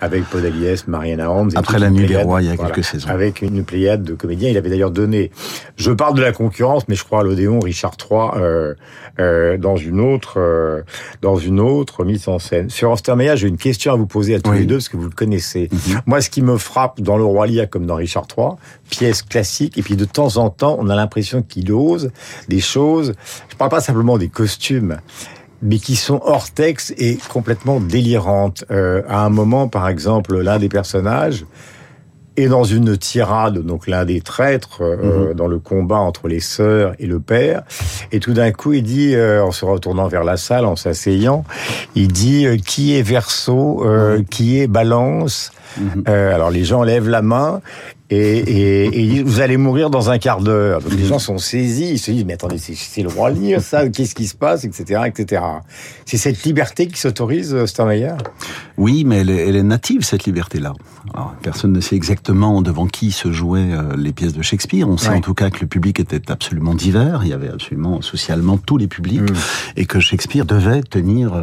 avec 0.00 0.24
Paul 0.26 0.44
Aliès, 0.46 0.86
Mariana 0.86 1.30
Holmes. 1.30 1.50
et 1.54 1.58
Après 1.58 1.78
La 1.78 1.90
Nuit 1.90 2.06
des 2.06 2.16
Rois, 2.16 2.40
il 2.42 2.48
y 2.48 2.50
a 2.52 2.56
quelques 2.56 2.84
saisons. 2.84 3.08
Avec 3.08 3.42
une 3.42 3.64
pléiade 3.64 4.02
de 4.04 4.14
comédiens. 4.14 4.50
Il 4.50 4.56
avait 4.56 4.70
d'ailleurs 4.70 4.90
donné, 4.92 5.30
je 5.76 5.90
parle 5.90 6.14
de 6.14 6.22
la 6.22 6.32
concurrence, 6.32 6.86
mais 6.88 6.94
je 6.94 7.04
crois 7.04 7.20
à 7.20 7.22
l'Odéon 7.22 7.60
Richard 7.60 7.96
III 7.98 8.20
euh, 8.36 8.74
euh, 9.18 9.56
dans 9.56 9.76
une 9.76 10.00
autre 10.00 10.34
euh, 10.38 10.82
dans 11.22 11.36
une 11.36 11.60
autre 11.60 12.04
mise 12.04 12.28
en 12.28 12.38
scène. 12.38 12.70
Sur 12.70 12.90
Ostermeyer, 12.90 13.36
j'ai 13.36 13.48
une 13.48 13.56
question 13.56 13.92
à 13.92 13.96
vous 13.96 14.06
poser 14.06 14.34
à 14.34 14.40
tous 14.40 14.50
Oui. 14.50 14.60
les 14.60 14.64
deux 14.66 14.76
parce 14.76 14.88
que 14.88 14.96
vous 14.96 15.04
le 15.04 15.10
connaissez. 15.10 15.68
Mhm. 15.72 16.00
Moi, 16.06 16.20
ce 16.20 16.30
qui 16.30 16.42
me 16.42 16.56
frappe 16.56 17.00
dans 17.00 17.16
Le 17.16 17.24
Roi 17.24 17.46
Lear 17.46 17.68
comme 17.68 17.86
dans 17.86 17.96
Richard 17.96 18.26
III, 18.36 18.50
pièce 18.90 19.22
classique, 19.22 19.78
et 19.78 19.82
puis 19.82 19.96
de 19.96 20.04
temps 20.04 20.36
en 20.36 20.50
temps, 20.50 20.76
on 20.78 20.88
a 20.88 20.94
l'impression 20.94 21.42
qu'il 21.42 21.72
ose 21.72 22.10
des 22.48 22.60
choses. 22.60 23.14
Je 23.48 23.56
parle 23.56 23.70
pas 23.70 23.80
simplement 23.80 24.18
des 24.18 24.28
costumes, 24.28 24.98
mais 25.62 25.78
qui 25.78 25.96
sont 25.96 26.20
hors 26.24 26.50
texte 26.50 26.94
et 26.98 27.18
complètement 27.28 27.80
délirantes. 27.80 28.64
À 28.70 29.24
un 29.24 29.28
moment, 29.30 29.68
par 29.68 29.88
exemple, 29.88 30.38
l'un 30.38 30.58
des 30.58 30.68
personnages 30.68 31.44
est 32.36 32.48
dans 32.48 32.64
une 32.64 32.96
tirade, 32.96 33.58
donc 33.58 33.86
l'un 33.86 34.04
des 34.04 34.20
traîtres, 34.20 34.82
euh, 34.82 35.34
dans 35.34 35.48
le 35.48 35.58
combat 35.58 35.98
entre 35.98 36.28
les 36.28 36.40
sœurs 36.40 36.94
et 36.98 37.06
le 37.06 37.20
père, 37.20 37.62
et 38.10 38.20
tout 38.20 38.32
d'un 38.32 38.52
coup, 38.52 38.72
il 38.72 38.82
dit, 38.82 39.14
euh, 39.14 39.44
en 39.44 39.52
se 39.52 39.64
retournant 39.64 40.08
vers 40.08 40.24
la 40.24 40.36
salle, 40.36 40.64
en 40.64 40.76
s'asseyant, 40.76 41.44
il 41.94 42.08
dit 42.08 42.46
euh, 42.46 42.56
qui 42.56 42.96
est 42.96 43.02
Verseau, 43.02 43.84
euh, 43.84 44.22
qui 44.30 44.60
est 44.60 44.66
Balance. 44.66 45.52
Mhm. 45.78 46.04
Euh, 46.08 46.34
alors 46.34 46.50
les 46.50 46.64
gens 46.64 46.82
lèvent 46.82 47.08
la 47.08 47.22
main 47.22 47.62
et, 48.14 49.22
vous 49.22 49.40
allez 49.40 49.56
mourir 49.56 49.90
dans 49.90 50.10
un 50.10 50.18
quart 50.18 50.40
d'heure. 50.40 50.80
Donc 50.82 50.92
les 50.94 51.04
gens 51.12 51.18
sont 51.18 51.38
saisis, 51.38 51.90
ils 51.92 51.98
se 51.98 52.10
disent 52.10 52.24
mais 52.24 52.34
attendez 52.34 52.58
c'est- 52.58 53.02
le 53.02 53.08
roi 53.08 53.30
lire 53.30 53.60
ça, 53.60 53.88
qu'est-ce 53.88 54.14
qui 54.14 54.26
se 54.26 54.34
passe, 54.34 54.64
etc., 54.64 55.02
etc. 55.06 55.42
C'est 56.04 56.16
cette 56.16 56.42
liberté 56.44 56.86
qui 56.86 57.00
s'autorise, 57.00 57.54
euh, 57.54 57.66
Steinmeier 57.66 58.12
Oui, 58.76 59.04
mais 59.04 59.18
elle 59.18 59.30
est, 59.30 59.48
elle 59.48 59.56
est 59.56 59.62
native, 59.62 60.02
cette 60.02 60.24
liberté-là. 60.24 60.74
Personne 61.42 61.72
ne 61.72 61.80
sait 61.80 61.96
exactement 61.96 62.62
devant 62.62 62.86
qui 62.86 63.10
se 63.12 63.32
jouaient 63.32 63.72
euh, 63.72 63.96
les 63.96 64.12
pièces 64.12 64.32
de 64.32 64.42
Shakespeare. 64.42 64.88
On 64.88 64.96
sait 64.96 65.10
Ouais. 65.10 65.16
en 65.16 65.20
tout 65.20 65.34
cas 65.34 65.50
que 65.50 65.60
le 65.60 65.66
public 65.66 65.98
était 66.00 66.30
absolument 66.30 66.74
divers. 66.74 67.20
Il 67.24 67.28
y 67.30 67.32
avait 67.32 67.48
absolument 67.48 68.00
socialement 68.02 68.56
tous 68.56 68.76
les 68.76 68.86
publics. 68.86 69.20
Mm. 69.22 69.34
Et 69.76 69.86
que 69.86 70.00
Shakespeare 70.00 70.44
devait 70.46 70.82
tenir 70.82 71.34
euh, 71.34 71.42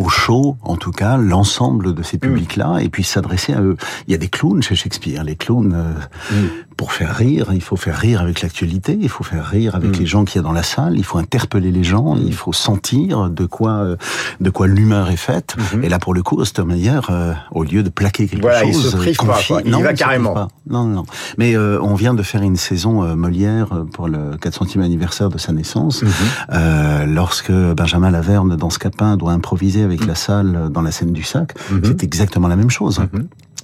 au 0.00 0.08
chaud, 0.08 0.56
en 0.62 0.76
tout 0.76 0.92
cas, 0.92 1.16
l'ensemble 1.18 1.94
de 1.94 2.02
ces 2.02 2.16
Mm. 2.16 2.20
publics-là, 2.20 2.78
et 2.80 2.88
puis 2.88 3.04
s'adresser 3.04 3.52
à 3.52 3.60
eux. 3.60 3.76
Il 4.06 4.12
y 4.12 4.14
a 4.14 4.18
des 4.18 4.28
clowns 4.28 4.62
chez 4.62 4.74
Shakespeare. 4.74 5.22
Les 5.24 5.36
clowns, 5.36 5.74
euh, 5.74 5.92
Mm. 6.34 6.46
Pour 6.80 6.92
faire 6.94 7.14
rire, 7.14 7.48
il 7.52 7.60
faut 7.60 7.76
faire 7.76 7.94
rire 7.98 8.22
avec 8.22 8.40
l'actualité, 8.40 8.96
il 8.98 9.10
faut 9.10 9.22
faire 9.22 9.44
rire 9.44 9.74
avec 9.74 9.90
Mm. 9.90 10.00
les 10.00 10.06
gens 10.06 10.24
qu'il 10.24 10.36
y 10.36 10.38
a 10.38 10.42
dans 10.42 10.52
la 10.54 10.62
salle, 10.62 10.94
il 10.96 11.04
faut 11.04 11.18
interpeller 11.18 11.70
les 11.70 11.84
gens, 11.84 12.16
il 12.16 12.32
faut 12.32 12.54
sentir 12.54 13.28
de 13.28 13.44
quoi, 13.44 13.72
euh, 13.72 13.96
de 14.40 14.48
quoi 14.48 14.66
l'humeur 14.66 15.10
est 15.10 15.18
faite. 15.18 15.56
Mhm. 15.74 15.84
Et 15.84 15.90
là, 15.90 15.98
pour 15.98 16.14
le 16.14 16.22
coup, 16.22 16.38
Ostermeyer, 16.40 17.00
euh, 17.10 17.34
au 17.52 17.64
lieu 17.64 17.82
de 17.82 17.90
plaquer 17.90 18.26
quelque 18.28 18.40
Voilà, 18.40 18.64
il 18.64 18.72
chose, 18.72 18.92
se 18.92 18.96
prive 18.96 19.14
pas, 19.18 19.24
confie- 19.26 19.46
quoi. 19.48 19.60
Il 19.62 19.68
y 19.68 19.70
non, 19.72 19.82
va 19.82 19.92
carrément. 19.92 20.32
pas. 20.32 20.48
Non, 20.70 20.84
non, 20.84 20.94
non. 20.96 21.04
Mais 21.36 21.54
euh, 21.54 21.78
on 21.82 21.94
vient 21.94 22.14
de 22.14 22.22
faire 22.22 22.40
une 22.40 22.56
saison 22.56 23.02
euh, 23.04 23.14
Molière 23.14 23.74
euh, 23.74 23.84
pour 23.84 24.08
le 24.08 24.38
400e 24.40 24.80
anniversaire 24.82 25.28
de 25.28 25.36
sa 25.36 25.52
naissance, 25.52 26.02
euh, 26.50 27.04
lorsque 27.04 27.52
Benjamin 27.52 28.10
Laverne 28.10 28.56
dans 28.56 28.70
Scapin 28.70 29.18
doit 29.18 29.32
improviser 29.32 29.82
avec 29.82 30.06
la 30.06 30.14
salle 30.14 30.70
dans 30.72 30.80
la 30.80 30.92
scène 30.92 31.12
du 31.12 31.24
sac. 31.24 31.52
Mhm. 31.70 31.80
C'est 31.84 32.04
exactement 32.04 32.48
la 32.48 32.56
même 32.56 32.70
chose. 32.70 33.00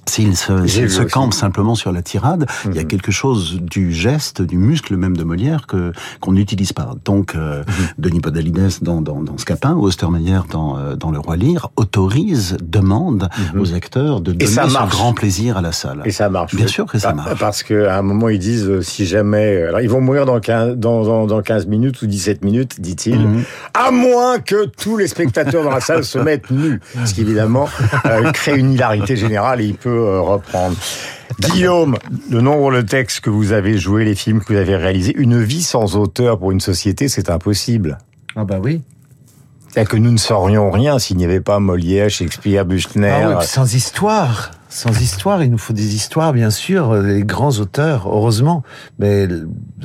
S'il 0.07 0.35
se, 0.37 0.65
s'il 0.67 0.89
se 0.89 1.01
campe 1.03 1.33
simplement 1.33 1.75
sur 1.75 1.91
la 1.91 2.01
tirade, 2.01 2.45
il 2.65 2.75
y 2.75 2.79
a 2.79 2.83
Mhm. 2.83 2.87
quelque 2.87 3.11
chose 3.11 3.59
du 3.61 3.91
geste, 3.91 4.41
du 4.41 4.57
muscle 4.57 4.95
même 4.95 5.17
de 5.17 5.23
Molière 5.23 5.67
que 5.67 5.91
qu'on 6.21 6.31
n'utilise 6.31 6.71
pas. 6.73 6.93
Donc, 7.05 7.35
euh, 7.35 7.63
Mhm. 7.67 7.73
Denis 7.97 8.19
Podalides 8.21 8.69
dans, 8.81 9.01
dans, 9.01 9.21
dans 9.21 9.37
Scapin, 9.37 9.75
Ostermeyer 9.75 10.39
dans, 10.51 10.77
euh, 10.77 10.95
dans 10.95 11.11
Le 11.11 11.19
Roi 11.19 11.35
Lear, 11.35 11.71
autorise, 11.75 12.57
demande 12.61 13.29
Mhm. 13.53 13.61
aux 13.61 13.73
acteurs 13.73 14.21
de 14.21 14.31
donner 14.31 14.55
marche. 14.71 14.89
grand 14.91 15.13
plaisir 15.13 15.57
à 15.57 15.61
la 15.61 15.71
salle. 15.73 16.01
Et 16.05 16.11
ça 16.11 16.29
marche. 16.29 16.55
Bien 16.55 16.67
sûr 16.67 16.85
que 16.85 16.97
ça 16.99 17.13
marche. 17.13 17.37
Parce 17.39 17.63
qu'à 17.63 17.97
un 17.97 18.01
moment, 18.01 18.29
ils 18.29 18.39
disent, 18.39 18.67
euh, 18.69 18.81
si 18.81 19.05
jamais... 19.05 19.63
Alors, 19.63 19.81
ils 19.81 19.89
vont 19.89 20.01
mourir 20.01 20.25
dans 20.25 20.39
15, 20.39 20.77
dans, 20.77 21.03
dans, 21.03 21.25
dans 21.27 21.41
15 21.41 21.67
minutes 21.67 22.01
ou 22.01 22.07
17 22.07 22.43
minutes, 22.45 22.79
dit-il, 22.79 23.27
à 23.73 23.91
moins 23.91 24.39
que 24.39 24.65
tous 24.65 24.95
les 24.97 25.07
spectateurs 25.07 25.63
dans 25.63 25.71
la 25.71 25.81
salle 25.81 26.03
se 26.05 26.17
mettent 26.17 26.49
nus. 26.51 26.79
Ce 27.05 27.13
qui, 27.13 27.21
évidemment, 27.21 27.67
euh, 28.05 28.31
crée 28.31 28.57
une 28.57 28.71
hilarité 28.73 29.15
générale 29.15 29.61
et 29.61 29.65
il 29.65 29.75
peut 29.75 29.96
euh, 29.97 30.21
reprendre. 30.21 30.75
Guillaume, 31.39 31.97
le 32.31 32.41
nombre 32.41 32.71
de 32.71 32.81
textes 32.81 33.19
que 33.19 33.29
vous 33.29 33.51
avez 33.51 33.77
joués, 33.77 34.05
les 34.05 34.15
films 34.15 34.41
que 34.41 34.53
vous 34.53 34.59
avez 34.59 34.75
réalisés, 34.75 35.13
une 35.17 35.41
vie 35.41 35.61
sans 35.61 35.95
auteur 35.95 36.39
pour 36.39 36.51
une 36.51 36.61
société, 36.61 37.09
c'est 37.09 37.29
impossible. 37.29 37.97
Ah 38.35 38.43
bah 38.43 38.59
oui. 38.61 38.81
C'est-à-dire 39.67 39.91
que 39.91 39.97
nous 39.97 40.11
ne 40.11 40.17
saurions 40.17 40.71
rien 40.71 40.97
s'il 40.97 41.17
n'y 41.17 41.25
avait 41.25 41.41
pas 41.41 41.59
Molière, 41.59 42.09
Shakespeare, 42.09 42.65
Buchner. 42.65 43.09
Ah 43.09 43.37
oui, 43.39 43.45
sans 43.45 43.75
histoire. 43.75 44.51
Sans 44.77 45.01
histoire, 45.01 45.41
il 45.43 45.49
nous 45.49 45.57
faut 45.57 45.73
des 45.73 45.95
histoires, 45.95 46.33
bien 46.33 46.51
sûr, 46.51 46.93
les 46.93 47.23
grands 47.23 47.57
auteurs, 47.57 48.07
heureusement. 48.07 48.61
Mais 48.99 49.27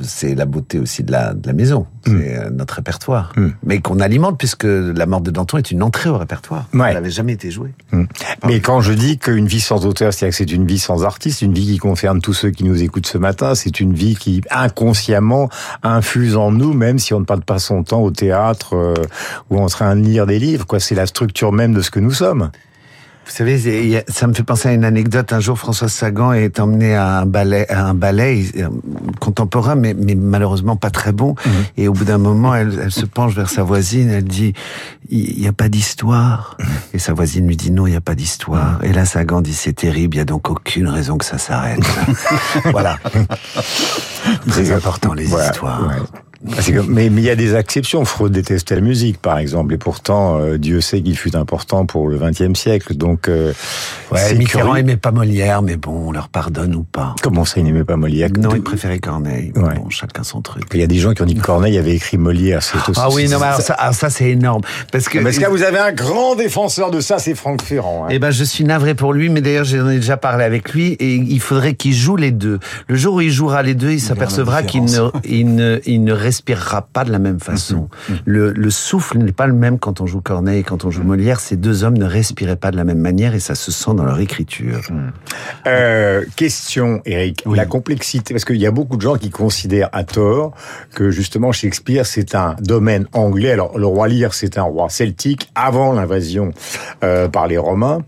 c'est 0.03 0.35
la 0.35 0.45
beauté 0.45 0.77
aussi 0.77 1.01
de 1.01 1.11
la, 1.11 1.33
de 1.33 1.47
la 1.47 1.53
maison. 1.53 1.87
C'est 2.05 2.11
Mm. 2.11 2.21
euh, 2.21 2.49
notre 2.51 2.75
répertoire. 2.75 3.31
Mm. 3.35 3.47
Mais 3.63 3.79
qu'on 3.79 3.99
alimente, 3.99 4.37
puisque 4.37 4.65
La 4.65 5.07
mort 5.07 5.21
de 5.21 5.31
Danton 5.31 5.57
est 5.57 5.71
une 5.71 5.81
entrée 5.81 6.09
au 6.11 6.17
répertoire. 6.19 6.67
Ouais. 6.75 6.89
Elle 6.89 6.93
n'avait 6.93 7.09
jamais 7.09 7.33
été 7.33 7.49
jouée. 7.49 7.73
Mais 8.45 8.59
quand 8.59 8.81
je 8.81 8.93
dis 8.93 9.17
qu'une 9.17 9.47
vie 9.47 9.61
sans 9.61 9.87
auteur, 9.87 10.13
c'est-à-dire 10.13 10.37
que 10.37 10.43
c'est 10.45 10.51
une 10.51 10.67
vie 10.67 10.77
sans 10.77 11.03
artiste, 11.03 11.41
une 11.41 11.53
vie 11.55 11.65
qui 11.65 11.77
concerne 11.79 12.21
tous 12.21 12.33
ceux 12.33 12.51
qui 12.51 12.63
nous 12.63 12.83
écoutent 12.83 13.07
ce 13.07 13.17
matin, 13.17 13.55
c'est 13.55 13.79
une 13.79 13.93
vie 13.95 14.15
qui 14.15 14.41
inconsciemment 14.51 15.49
infuse 15.81 16.35
en 16.35 16.51
nous, 16.51 16.73
même 16.73 16.99
si 16.99 17.15
on 17.15 17.19
ne 17.19 17.25
passe 17.25 17.39
pas 17.45 17.57
son 17.57 17.83
temps 17.83 18.01
au 18.01 18.11
théâtre 18.11 18.75
euh, 18.75 18.93
ou 19.49 19.59
en 19.59 19.67
train 19.67 19.95
de 19.95 20.01
lire 20.01 20.27
des 20.27 20.37
livres. 20.37 20.67
Quoi, 20.67 20.79
c'est 20.79 20.93
la 20.95 21.07
structure 21.07 21.51
même 21.51 21.73
de 21.73 21.81
ce 21.81 21.89
que 21.89 21.99
nous 21.99 22.11
sommes. 22.11 22.51
Vous 23.25 23.31
savez, 23.31 24.03
ça 24.09 24.27
me 24.27 24.33
fait 24.33 24.43
penser 24.43 24.67
à 24.69 24.73
une 24.73 24.83
anecdote. 24.83 25.31
Un 25.33 25.39
jour, 25.39 25.57
François 25.57 25.87
Sagan 25.89 26.33
est 26.33 26.59
emmené 26.59 26.93
à 26.95 27.19
un 27.19 27.25
ballet, 27.25 27.69
à 27.71 27.85
un 27.85 27.93
ballet 27.93 28.43
euh, 28.57 28.67
contemporain, 29.19 29.75
mais, 29.75 29.93
mais 29.93 30.15
malheureusement 30.15 30.75
pas 30.75 30.89
très 30.89 31.13
bon. 31.13 31.35
Et 31.77 31.87
au 31.87 31.93
bout 31.93 32.03
d'un 32.05 32.17
moment, 32.17 32.53
elle, 32.53 32.77
elle 32.83 32.91
se 32.91 33.05
penche 33.05 33.33
vers 33.33 33.49
sa 33.49 33.63
voisine. 33.63 34.09
Elle 34.09 34.25
dit 34.25 34.53
"Il 35.09 35.39
n'y 35.39 35.47
a 35.47 35.53
pas 35.53 35.69
d'histoire." 35.69 36.57
Et 36.93 36.99
sa 36.99 37.13
voisine 37.13 37.47
lui 37.47 37.55
dit 37.57 37.71
"Non, 37.71 37.87
il 37.87 37.91
n'y 37.91 37.95
a 37.95 38.01
pas 38.01 38.15
d'histoire." 38.15 38.79
Et 38.83 38.91
là, 38.91 39.05
Sagan 39.05 39.41
dit 39.41 39.53
"C'est 39.53 39.73
terrible. 39.73 40.15
Il 40.15 40.19
y 40.19 40.21
a 40.21 40.25
donc 40.25 40.49
aucune 40.49 40.87
raison 40.89 41.17
que 41.17 41.25
ça 41.25 41.37
s'arrête." 41.37 41.79
voilà. 42.71 42.97
Très 44.47 44.71
important 44.71 45.13
les 45.13 45.25
Voilà, 45.25 45.45
histoires. 45.51 45.87
ouais. 45.87 45.95
Que- 46.65 46.81
mais 46.87 47.05
il 47.07 47.19
y 47.21 47.29
a 47.29 47.35
des 47.35 47.55
exceptions. 47.55 48.03
Freud 48.05 48.31
détestait 48.33 48.75
la 48.75 48.81
musique, 48.81 49.17
par 49.21 49.37
exemple, 49.37 49.73
et 49.73 49.77
pourtant 49.77 50.39
euh, 50.39 50.57
Dieu 50.57 50.81
sait 50.81 51.01
qu'il 51.01 51.17
fut 51.17 51.35
important 51.37 51.85
pour 51.85 52.07
le 52.09 52.17
XXe 52.17 52.59
siècle. 52.59 52.95
Donc, 52.95 53.29
euh, 53.29 53.53
Ouais, 54.11 54.19
c'est 54.19 54.35
Mitterrand 54.35 54.65
curieux. 54.71 54.79
aimait 54.81 54.97
pas 54.97 55.11
Molière, 55.11 55.61
mais 55.61 55.77
bon, 55.77 56.09
on 56.09 56.11
leur 56.11 56.27
pardonne 56.29 56.75
ou 56.75 56.83
pas. 56.83 57.15
Comment 57.21 57.45
ça, 57.45 57.59
il 57.59 57.63
n'aimait 57.63 57.83
pas 57.85 57.95
Molière? 57.95 58.29
Non, 58.37 58.49
il 58.55 58.61
préférait 58.61 58.99
Corneille. 58.99 59.51
Ouais. 59.55 59.75
Bon, 59.75 59.89
chacun 59.89 60.23
son 60.23 60.41
truc. 60.41 60.63
Il 60.73 60.79
y 60.79 60.83
a 60.83 60.87
des 60.87 60.97
gens 60.97 61.13
qui 61.13 61.21
ont 61.21 61.25
dit 61.25 61.35
que 61.35 61.41
Corneille 61.41 61.77
avait 61.77 61.95
écrit 61.95 62.17
Molière. 62.17 62.61
C'est 62.61 62.77
aussi- 62.89 62.99
Ah 63.01 63.07
oui, 63.11 63.27
non, 63.29 63.39
mais 63.39 63.45
alors 63.45 63.57
c'est- 63.61 63.67
ça, 63.67 63.73
alors 63.75 63.93
ça, 63.95 64.09
c'est 64.09 64.29
énorme. 64.29 64.61
Parce 64.91 65.07
que. 65.07 65.19
Parce 65.19 65.37
que 65.37 65.41
là, 65.41 65.49
vous 65.49 65.63
avez 65.63 65.79
un 65.79 65.93
grand 65.93 66.35
défenseur 66.35 66.91
de 66.91 66.99
ça, 66.99 67.19
c'est 67.19 67.35
Franck 67.35 67.61
Ferrand. 67.61 68.05
hein. 68.05 68.09
Eh 68.11 68.19
ben, 68.19 68.31
je 68.31 68.43
suis 68.43 68.63
navré 68.65 68.95
pour 68.95 69.13
lui, 69.13 69.29
mais 69.29 69.41
d'ailleurs, 69.41 69.63
j'en 69.65 69.89
ai 69.89 69.95
déjà 69.95 70.17
parlé 70.17 70.43
avec 70.43 70.73
lui, 70.73 70.93
et 70.99 71.15
il 71.15 71.39
faudrait 71.39 71.73
qu'il 71.75 71.93
joue 71.93 72.17
les 72.17 72.31
deux. 72.31 72.59
Le 72.87 72.95
jour 72.95 73.15
où 73.15 73.21
il 73.21 73.31
jouera 73.31 73.63
les 73.63 73.75
deux, 73.75 73.91
il 73.91 74.01
s'apercevra 74.01 74.61
qu'il 74.63 74.83
ne, 74.83 75.09
il 75.23 75.55
ne, 75.55 75.79
il 75.85 76.03
ne 76.03 76.13
respirera 76.33 76.81
pas 76.81 77.05
de 77.05 77.11
la 77.11 77.19
même 77.19 77.39
façon. 77.39 77.89
Le, 78.25 78.51
le 78.51 78.69
souffle 78.71 79.19
n'est 79.19 79.31
pas 79.31 79.45
le 79.45 79.53
même 79.53 79.77
quand 79.77 80.01
on 80.01 80.07
joue 80.07 80.19
Corneille 80.19 80.61
et 80.61 80.63
quand 80.63 80.83
on 80.83 80.89
joue 80.89 81.03
Molière. 81.03 81.39
Ces 81.39 81.57
deux 81.57 81.83
hommes 81.83 81.97
ne 81.97 82.05
respiraient 82.05 82.55
pas 82.55 82.71
de 82.71 82.77
la 82.77 82.83
même 82.83 82.97
manière, 82.97 83.35
et 83.35 83.39
ça 83.39 83.53
se 83.53 83.71
sent 83.71 83.91
dans 83.95 84.03
leur 84.03 84.19
écriture. 84.19 84.81
Euh, 85.67 86.23
question, 86.35 87.01
Eric. 87.05 87.43
La 87.45 87.67
complexité, 87.67 88.33
parce 88.33 88.45
qu'il 88.45 88.57
y 88.57 88.65
a 88.65 88.71
beaucoup 88.71 88.97
de 88.97 89.01
gens 89.01 89.15
qui 89.15 89.29
considèrent 89.29 89.89
à 89.91 90.03
tort 90.03 90.53
que 90.95 91.11
justement 91.11 91.51
Shakespeare 91.51 92.05
c'est 92.05 92.33
un 92.33 92.55
domaine 92.59 93.05
anglais. 93.13 93.51
Alors 93.51 93.77
le 93.77 93.85
roi 93.85 94.07
Lear 94.07 94.33
c'est 94.33 94.57
un 94.57 94.63
roi 94.63 94.89
celtique 94.89 95.51
avant 95.53 95.93
l'invasion 95.93 96.51
euh, 97.03 97.27
par 97.27 97.47
les 97.47 97.59
Romains. 97.59 97.99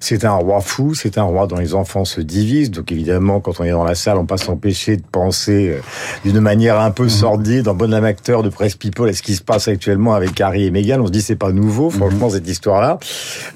C'est 0.00 0.24
un 0.24 0.34
roi 0.34 0.60
fou, 0.60 0.94
c'est 0.94 1.16
un 1.18 1.22
roi 1.22 1.46
dont 1.46 1.58
les 1.58 1.74
enfants 1.74 2.04
se 2.04 2.20
divisent. 2.20 2.70
Donc 2.70 2.90
évidemment, 2.90 3.40
quand 3.40 3.60
on 3.60 3.64
est 3.64 3.70
dans 3.70 3.84
la 3.84 3.94
salle, 3.94 4.16
on 4.16 4.22
peut 4.22 4.34
pas 4.34 4.38
s'empêcher 4.38 4.96
de 4.96 5.02
penser 5.10 5.70
euh, 5.70 5.80
d'une 6.24 6.40
manière 6.40 6.80
un 6.80 6.90
peu 6.90 7.08
sordide, 7.08 7.67
en 7.68 7.74
bon 7.74 7.92
amateur 7.92 8.42
de 8.42 8.48
presse 8.48 8.74
people, 8.74 9.08
à 9.08 9.12
ce 9.12 9.22
qui 9.22 9.34
se 9.34 9.42
passe 9.42 9.68
actuellement 9.68 10.14
avec 10.14 10.40
Harry 10.40 10.66
et 10.66 10.70
Meghan. 10.70 11.00
On 11.00 11.06
se 11.06 11.12
dit 11.12 11.22
c'est 11.22 11.36
pas 11.36 11.52
nouveau, 11.52 11.90
franchement 11.90 12.30
cette 12.30 12.48
histoire-là. 12.48 12.98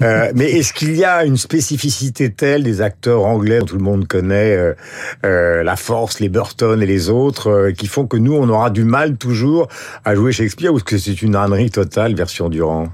Euh, 0.01 0.31
mais 0.35 0.51
est-ce 0.51 0.73
qu'il 0.73 0.95
y 0.95 1.03
a 1.03 1.25
une 1.25 1.37
spécificité 1.37 2.31
telle 2.31 2.63
des 2.63 2.81
acteurs 2.81 3.25
anglais 3.25 3.59
dont 3.59 3.65
tout 3.65 3.77
le 3.77 3.83
monde 3.83 4.07
connaît 4.07 4.55
euh, 4.55 4.73
euh, 5.25 5.63
la 5.63 5.75
force, 5.75 6.19
les 6.19 6.29
Burton 6.29 6.81
et 6.81 6.85
les 6.85 7.09
autres, 7.09 7.49
euh, 7.49 7.71
qui 7.71 7.87
font 7.87 8.05
que 8.05 8.17
nous 8.17 8.33
on 8.33 8.49
aura 8.49 8.69
du 8.69 8.83
mal 8.83 9.17
toujours 9.17 9.67
à 10.05 10.15
jouer 10.15 10.31
Shakespeare 10.31 10.73
ou 10.73 10.77
est-ce 10.77 10.83
que 10.83 10.97
c'est 10.97 11.21
une 11.21 11.35
ânerie 11.35 11.71
totale 11.71 12.15
version 12.15 12.49
Durand? 12.49 12.89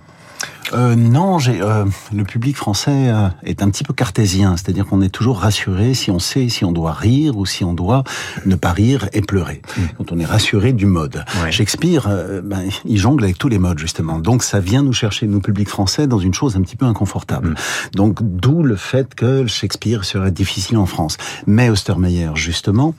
Euh, 0.74 0.96
non, 0.96 1.40
j'ai, 1.40 1.62
euh, 1.62 1.86
le 2.14 2.24
public 2.24 2.56
français 2.56 3.10
euh, 3.10 3.28
est 3.44 3.64
un 3.64 3.70
petit 3.70 3.84
peu 3.84 3.94
cartésien, 3.94 4.56
c'est-à-dire 4.58 4.86
qu'on 4.86 5.02
est 5.02 5.10
toujours 5.10 5.40
rassuré 5.40 5.94
si 5.94 6.12
on 6.12 6.20
sait 6.20 6.50
si 6.50 6.64
on 6.64 6.72
doit 6.72 6.94
rire 6.94 7.38
ou 7.38 7.46
si 7.46 7.64
on 7.64 7.74
doit 7.74 8.04
ne 8.46 8.56
pas 8.56 8.72
rire 8.72 9.10
et 9.14 9.22
pleurer. 9.22 9.62
Quand 9.98 10.12
on 10.12 10.20
est 10.20 10.26
rassuré 10.26 10.74
du 10.74 10.86
mode. 10.86 11.24
Ouais. 11.44 11.52
Shakespeare, 11.52 12.06
euh, 12.08 12.42
ben, 12.44 12.70
il 12.86 12.98
jongle 12.98 13.24
avec 13.24 13.38
tous 13.38 13.50
les 13.50 13.60
modes 13.60 13.80
justement. 13.80 14.20
Donc 14.20 14.44
ça 14.44 14.60
vient 14.60 14.84
nous 14.84 14.94
chercher, 14.94 15.28
nous 15.28 15.42
public 15.42 15.70
français, 15.70 16.08
dans 16.08 16.20
une 16.20 16.34
chose 16.34 16.56
un 16.56 16.62
petit 16.62 16.76
peu 16.76 16.86
inconfortable. 16.86 17.56
Donc 17.94 18.20
d'où 18.22 18.64
le 18.64 18.76
fait 18.76 19.16
que 19.16 19.48
Shakespeare 19.48 20.06
serait 20.06 20.32
difficile 20.32 20.78
en 20.78 20.86
France. 20.86 21.18
Mais 21.48 21.70
Ostermeyer, 21.70 22.32
justement. 22.36 22.94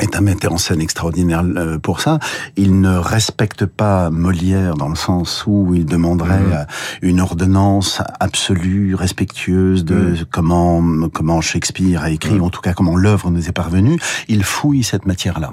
Est 0.00 0.16
un 0.16 0.20
metteur 0.20 0.52
en 0.52 0.58
scène 0.58 0.80
extraordinaire 0.80 1.42
euh, 1.44 1.78
pour 1.78 2.00
ça. 2.00 2.18
Il 2.56 2.80
ne 2.80 2.96
respecte 2.96 3.66
pas 3.66 4.10
Molière 4.10 4.74
dans 4.74 4.88
le 4.88 4.96
sens 4.96 5.44
où 5.46 5.74
il 5.74 5.86
demanderait 5.86 6.42
euh, 6.52 6.64
une 7.02 7.20
ordonnance 7.20 8.00
absolue, 8.20 8.94
respectueuse 8.94 9.84
de 9.84 10.14
comment 10.30 10.82
comment 11.12 11.40
Shakespeare 11.40 12.02
a 12.02 12.10
écrit, 12.10 12.40
en 12.40 12.50
tout 12.50 12.60
cas 12.60 12.72
comment 12.72 12.96
l'œuvre 12.96 13.30
nous 13.30 13.48
est 13.48 13.52
parvenue. 13.52 13.98
Il 14.28 14.44
fouille 14.44 14.82
cette 14.82 15.06
matière-là. 15.06 15.50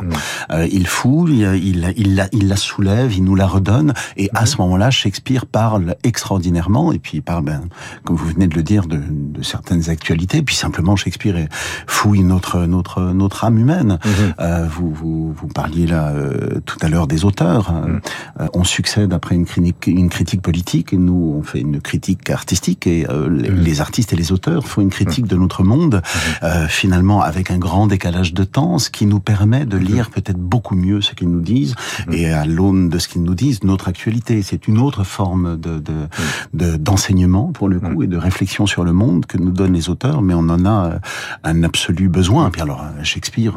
Euh, 0.52 0.68
il 0.72 0.88
fouille, 0.88 1.42
il, 1.42 1.94
il, 1.98 2.16
la, 2.16 2.28
il 2.32 2.48
la 2.48 2.56
soulève, 2.56 3.14
il 3.14 3.24
nous 3.24 3.36
la 3.36 3.48
redonne, 3.48 3.94
et 4.18 4.30
à 4.34 4.46
ce 4.46 4.58
moment-là, 4.62 4.92
Shakespeare 4.92 5.46
parle 5.46 5.96
extraordinairement, 6.04 6.92
et 6.92 7.00
puis 7.00 7.18
il 7.18 7.22
parle, 7.22 7.44
ben, 7.46 7.62
comme 8.04 8.16
vous 8.16 8.28
venez 8.28 8.48
de 8.48 8.56
le 8.56 8.64
dire, 8.64 8.86
de, 8.86 9.00
de 9.10 9.42
certaines 9.44 9.90
actualités, 9.90 10.42
puis 10.42 10.56
simplement 10.56 10.96
Shakespeare 10.96 11.48
fouille 11.88 12.24
notre 12.24 12.66
notre 12.66 13.02
notre 13.02 13.44
âme 13.46 13.58
humaine. 13.58 14.00
Euh, 14.40 14.68
vous, 14.70 14.92
vous 14.94 15.34
vous 15.34 15.48
parliez 15.48 15.88
là 15.88 16.10
euh, 16.10 16.60
tout 16.66 16.78
à 16.82 16.90
l'heure 16.90 17.08
des 17.08 17.24
auteurs. 17.26 17.72
Euh, 17.72 18.00
euh, 18.42 18.48
on 18.54 18.64
succède 18.64 19.14
après 19.14 19.36
une 19.36 19.46
critique 19.46 19.88
une 19.88 20.10
critique 20.10 20.42
politique, 20.42 20.94
et 20.94 20.98
nous 20.98 21.36
on 21.38 21.44
fait 21.44 21.60
une 21.62 21.80
critique 21.82 22.30
artistique, 22.30 22.86
et 22.88 23.08
euh, 23.10 23.30
les, 23.30 23.50
les 23.50 23.82
artistes 23.82 24.12
et 24.14 24.16
les 24.16 24.32
auteurs 24.32 24.68
font 24.68 24.82
une 24.82 24.90
critique 24.90 25.28
de 25.28 25.36
notre 25.38 25.64
monde, 25.64 26.02
euh, 26.44 26.68
finalement 26.68 27.22
avec 27.22 27.52
un 27.52 27.58
grand 27.58 27.88
décalage 27.88 28.34
de 28.34 28.44
temps, 28.44 28.78
ce 28.80 28.90
qui 28.90 29.06
nous 29.06 29.20
permet 29.20 29.66
de 29.66 29.78
lire 29.78 30.10
peut-être 30.10 30.38
beaucoup 30.40 30.76
mieux 30.76 31.02
ce 31.02 31.14
qu'ils 31.14 31.30
nous 31.30 31.42
disent, 31.42 31.76
et 32.12 32.30
à 32.32 32.46
l'aune 32.46 32.90
de 32.90 32.98
ce 33.00 33.08
qu'ils 33.08 33.24
nous 33.24 33.36
disent, 33.36 33.64
notre 33.64 33.88
actualité. 33.88 34.42
C'est 34.42 34.68
une 34.68 34.78
autre 34.80 35.04
forme 35.04 35.58
de 35.60 35.80
de- 35.80 36.08
de- 36.54 36.78
d'enseignement 36.78 37.52
pour 37.54 37.70
le 37.70 37.80
coup 37.80 38.04
et 38.04 38.08
de 38.08 38.18
réflexion 38.18 38.66
sur 38.66 38.84
le 38.84 38.92
monde 38.94 39.26
que 39.26 39.38
nous 39.38 39.52
donnent 39.52 39.74
les 39.74 39.90
auteurs, 39.90 40.22
mais 40.22 40.34
on 40.34 40.50
en 40.50 40.66
a 40.66 41.00
un 41.44 41.64
absolu 41.64 42.10
besoin. 42.10 42.50
Puis 42.50 42.62
alors 42.62 42.84
Shakespeare. 43.04 43.54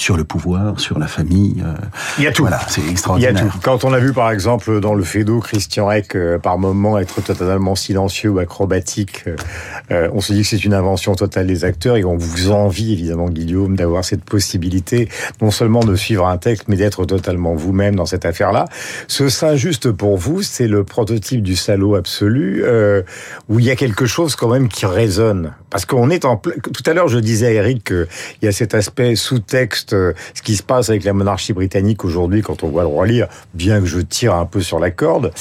Sur 0.00 0.16
le 0.16 0.24
pouvoir, 0.24 0.80
sur 0.80 0.98
la 0.98 1.06
famille, 1.06 1.62
euh, 1.62 1.74
Il 2.16 2.24
y 2.24 2.26
a 2.26 2.32
tout. 2.32 2.40
voilà, 2.40 2.58
c'est 2.68 2.80
Il 2.80 2.86
y 2.86 2.88
a 2.88 2.92
extraordinaire. 2.92 3.52
tout. 3.52 3.58
Quand 3.62 3.84
on 3.84 3.92
a 3.92 3.98
vu 3.98 4.14
par 4.14 4.30
exemple 4.30 4.80
dans 4.80 4.94
le 4.94 5.04
Fédo 5.04 5.40
Christian 5.40 5.90
Eck 5.90 6.16
euh, 6.16 6.38
par 6.38 6.56
moment 6.56 6.98
être 6.98 7.20
totalement 7.20 7.74
silencieux 7.74 8.30
ou 8.30 8.38
acrobatique, 8.38 9.24
euh, 9.26 9.36
euh, 9.90 10.08
on 10.14 10.22
se 10.22 10.32
dit 10.32 10.40
que 10.40 10.48
c'est 10.48 10.64
une 10.64 10.72
invention 10.72 11.14
totale 11.14 11.46
des 11.46 11.66
acteurs 11.66 11.96
et 11.96 12.04
on 12.04 12.16
vous 12.16 12.50
envie 12.50 12.94
évidemment 12.94 13.28
Guillaume 13.28 13.76
d'avoir 13.76 14.02
cette 14.02 14.24
possibilité 14.24 15.10
non 15.42 15.50
seulement 15.50 15.80
de 15.80 15.94
suivre 15.96 16.26
un 16.26 16.38
texte 16.38 16.64
mais 16.68 16.76
d'être 16.76 17.04
totalement 17.04 17.54
vous-même 17.54 17.94
dans 17.94 18.06
cette 18.06 18.24
affaire-là. 18.24 18.64
Ce 19.06 19.28
Saint-Just 19.28 19.90
pour 19.92 20.16
vous, 20.16 20.40
c'est 20.40 20.66
le 20.66 20.82
prototype 20.82 21.42
du 21.42 21.56
salaud 21.56 21.94
absolu 21.94 22.62
euh, 22.64 23.02
où 23.50 23.58
il 23.58 23.66
y 23.66 23.70
a 23.70 23.76
quelque 23.76 24.06
chose 24.06 24.34
quand 24.34 24.48
même 24.48 24.68
qui 24.68 24.86
résonne 24.86 25.52
parce 25.70 25.86
qu'on 25.86 26.10
est 26.10 26.24
en 26.24 26.36
tout 26.36 26.82
à 26.86 26.92
l'heure 26.92 27.08
je 27.08 27.18
disais 27.18 27.46
à 27.46 27.50
Eric 27.52 27.84
qu'il 27.84 28.06
y 28.42 28.48
a 28.48 28.52
cet 28.52 28.74
aspect 28.74 29.14
sous-texte 29.16 29.92
euh, 29.92 30.12
ce 30.34 30.42
qui 30.42 30.56
se 30.56 30.62
passe 30.62 30.90
avec 30.90 31.04
la 31.04 31.12
monarchie 31.12 31.52
britannique 31.52 32.04
aujourd'hui 32.04 32.42
quand 32.42 32.62
on 32.62 32.68
voit 32.68 32.82
le 32.82 32.88
roi 32.88 33.06
lire, 33.06 33.28
bien 33.54 33.80
que 33.80 33.86
je 33.86 34.00
tire 34.00 34.34
un 34.34 34.46
peu 34.46 34.60
sur 34.60 34.78
la 34.78 34.90
corde. 34.90 35.32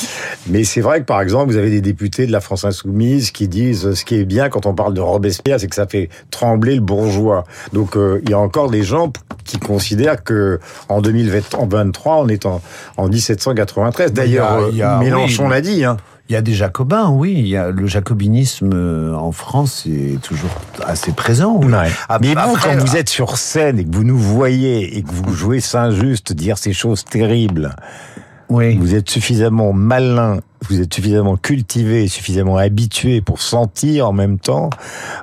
Mais 0.48 0.64
c'est 0.64 0.82
vrai 0.82 1.00
que 1.02 1.06
par 1.06 1.22
exemple, 1.22 1.52
vous 1.52 1.58
avez 1.58 1.70
des 1.70 1.82
députés 1.82 2.28
de 2.28 2.32
la 2.32 2.40
France 2.42 2.64
insoumise 2.66 3.32
qui 3.32 3.48
disent 3.48 3.86
euh, 3.88 3.96
ce 3.96 4.06
qui 4.06 4.16
est 4.16 4.26
bien 4.26 4.50
quand 4.50 4.66
on 4.66 4.74
parle 4.74 4.94
de 4.94 5.02
Robespierre, 5.02 5.60
c'est 5.60 5.68
que 5.68 5.76
ça 5.76 5.88
fait 5.88 6.10
trembler 6.32 6.76
le 6.76 6.82
bourgeois. 6.82 7.44
Donc 7.74 7.98
euh, 7.98 8.22
il 8.24 8.30
y 8.30 8.34
a 8.34 8.40
encore 8.40 8.70
des 8.70 8.84
gens 8.84 9.12
qui 9.46 9.58
considèrent 9.58 10.24
que 10.24 10.60
en 10.90 11.02
2023, 11.02 12.16
on 12.18 12.28
est 12.28 12.46
en, 12.46 12.62
en 12.98 13.08
1793. 13.08 14.14
D'ailleurs, 14.14 14.70
a- 14.82 15.00
Mélenchon 15.00 15.46
oui. 15.46 15.50
l'a 15.52 15.62
dit. 15.62 15.84
Hein. 15.84 15.98
Il 16.30 16.34
y 16.34 16.36
a 16.36 16.42
des 16.42 16.54
jacobins, 16.54 17.10
oui. 17.10 17.34
Il 17.38 17.48
y 17.48 17.58
a 17.58 17.72
le 17.72 17.88
jacobinisme 17.88 18.70
euh, 18.74 19.16
en 19.16 19.32
France 19.32 19.88
est 19.88 20.22
toujours 20.22 20.52
assez 20.86 21.12
présent. 21.12 21.60
oui. 21.62 21.72
Ap- 22.08 22.22
Mais 22.22 22.36
vous, 22.36 22.56
quand 22.62 22.76
vous 22.78 22.96
êtes 22.96 23.10
sur 23.10 23.38
scène 23.40 23.80
et 23.80 23.84
que 23.86 23.96
vous 23.96 24.04
nous 24.04 24.18
voyez 24.20 24.96
et 24.98 25.02
que 25.02 25.10
vous 25.12 25.34
jouez 25.34 25.60
Saint-Just 25.60 26.34
dire 26.34 26.60
ces 26.60 26.72
choses 26.74 27.04
terribles, 27.04 27.76
oui. 28.50 28.78
vous 28.78 28.96
êtes 28.96 29.10
suffisamment 29.10 29.74
malin, 29.74 30.40
vous 30.70 30.82
êtes 30.82 30.94
suffisamment 30.94 31.38
cultivé, 31.38 32.08
suffisamment 32.08 32.58
habitué 32.58 33.22
pour 33.22 33.42
sentir 33.42 34.08
en 34.10 34.12
même 34.14 34.40
temps 34.40 34.70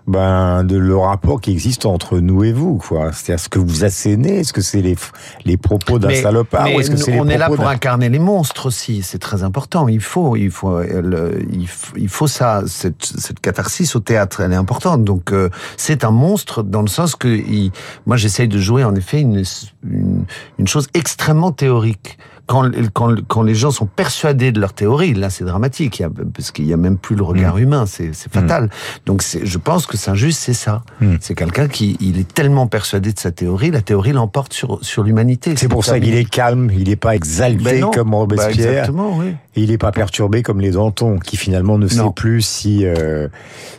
ben 0.06 0.64
de 0.64 0.76
le 0.76 0.96
rapport 0.96 1.40
qui 1.40 1.50
existe 1.50 1.84
entre 1.86 2.18
nous 2.20 2.44
et 2.44 2.52
vous, 2.52 2.78
quoi. 2.78 3.12
C'est-à-dire 3.12 3.42
ce 3.44 3.48
que 3.48 3.58
vous 3.58 3.84
assénez, 3.84 4.38
est-ce 4.40 4.52
que 4.52 4.60
c'est 4.62 4.80
les 4.80 4.96
les 5.44 5.56
propos 5.56 5.98
d'un 5.98 6.08
salopard 6.22 6.64
mais 6.64 6.76
ou 6.76 6.80
est-ce 6.80 6.90
que 6.90 6.96
c'est 6.96 7.10
les 7.12 7.20
on 7.20 7.28
est 7.28 7.36
là 7.38 7.46
pour 7.48 7.66
incarner 7.68 8.08
les 8.08 8.18
monstres 8.18 8.66
aussi. 8.66 9.02
C'est 9.02 9.18
très 9.18 9.42
important. 9.42 9.88
Il 9.88 10.00
faut, 10.00 10.36
il 10.36 10.50
faut, 10.50 10.80
le- 10.80 11.38
il 11.52 11.68
faut, 11.68 11.92
il 11.96 12.08
faut 12.08 12.26
ça. 12.28 12.62
Cette, 12.66 13.04
cette 13.04 13.40
catharsis 13.40 13.94
au 13.94 14.00
théâtre, 14.00 14.40
elle 14.40 14.52
est 14.52 14.56
importante. 14.56 15.04
Donc 15.04 15.32
euh, 15.32 15.50
c'est 15.76 16.04
un 16.04 16.10
monstre 16.12 16.62
dans 16.62 16.82
le 16.82 16.88
sens 16.88 17.14
que 17.16 17.28
il- 17.28 17.72
moi 18.06 18.16
j'essaye 18.16 18.48
de 18.48 18.58
jouer 18.58 18.84
en 18.84 18.94
effet 18.94 19.20
une, 19.20 19.42
une, 19.84 20.24
une 20.58 20.66
chose 20.68 20.86
extrêmement 20.94 21.52
théorique. 21.52 22.18
Quand, 22.46 22.70
quand, 22.92 23.14
quand 23.26 23.42
les 23.42 23.54
gens 23.56 23.72
sont 23.72 23.86
persuadés 23.86 24.52
de 24.52 24.60
leur 24.60 24.72
théorie, 24.72 25.14
là 25.14 25.30
c'est 25.30 25.42
dramatique, 25.44 26.02
parce 26.32 26.52
qu'il 26.52 26.64
y 26.66 26.72
a 26.72 26.76
même 26.76 26.96
plus 26.96 27.16
le 27.16 27.22
Mm. 27.22 27.26
regard 27.26 27.58
humain, 27.58 27.86
c'est 27.86 28.12
fatal. 28.30 28.70
Donc 29.04 29.22
c'est- 29.22 29.44
je 29.44 29.58
pense 29.58 29.86
que 29.86 29.96
Saint-Just 29.96 30.38
c'est 30.38 30.52
ça. 30.54 30.82
Mm. 31.00 31.16
C'est 31.20 31.34
quelqu'un 31.34 31.66
qui 31.66 31.96
il 32.00 32.18
est 32.18 32.32
tellement 32.32 32.66
persuadé 32.68 33.12
de 33.12 33.18
sa 33.18 33.32
théorie, 33.32 33.70
la 33.72 33.80
théorie 33.82 34.12
l'emporte 34.12 34.52
sur 34.52 34.78
sur 34.82 35.02
l'humanité. 35.02 35.54
C'est 35.56 35.66
pour 35.68 35.84
ça 35.84 35.98
qu'il 35.98 36.14
est 36.14 36.28
calme, 36.28 36.70
il 36.72 36.88
n'est 36.88 36.94
pas 36.96 37.16
exalté 37.16 37.64
Ben 37.64 37.80
non. 37.80 37.90
comme 37.90 38.10
Bah, 38.10 38.16
Robespierre. 38.18 38.68
exactement, 38.70 39.18
oui. 39.18 39.34
Et 39.56 39.62
il 39.62 39.70
n'est 39.70 39.78
pas 39.78 39.90
perturbé 39.90 40.42
comme 40.42 40.60
les 40.60 40.72
Danton, 40.72 41.18
qui 41.18 41.36
finalement 41.36 41.78
ne 41.78 41.88
sait 41.88 42.00
plus 42.14 42.42
si 42.42 42.84
euh, 42.86 43.26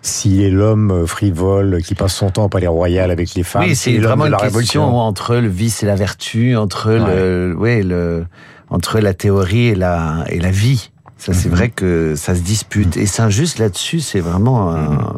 s'il 0.02 0.42
est 0.42 0.50
l'homme 0.50 1.06
frivole 1.08 1.82
qui 1.84 1.96
passe 1.96 2.16
son 2.16 2.32
temps 2.32 2.46
au 2.46 2.50
palais 2.50 2.68
royal 2.68 3.12
avec 3.12 3.34
les 3.36 3.44
femmes. 3.44 3.64
oui, 3.64 3.76
c'est 3.76 3.98
vraiment 4.00 4.26
une 4.26 4.32
la 4.32 4.38
question 4.40 4.82
révolution. 4.82 4.98
entre 4.98 5.36
le 5.36 5.48
vice 5.48 5.84
et 5.84 5.86
la 5.86 5.96
vertu, 5.96 6.56
entre 6.58 6.92
le, 6.92 7.56
ouais, 7.58 7.82
le, 7.84 8.26
entre 8.70 9.00
la 9.00 9.14
théorie 9.14 9.68
et 9.68 9.76
la 9.76 10.26
et 10.30 10.40
la 10.40 10.52
vie. 10.52 10.92
Ça, 11.18 11.34
c'est 11.34 11.50
Mhm. 11.50 11.56
vrai 11.56 11.70
que 11.70 12.14
ça 12.16 12.36
se 12.36 12.42
dispute. 12.42 12.96
Et 12.96 13.08
Saint-Just 13.08 13.58
là-dessus, 13.58 14.02
c'est 14.02 14.20
vraiment 14.20 14.72
un- 14.72 15.16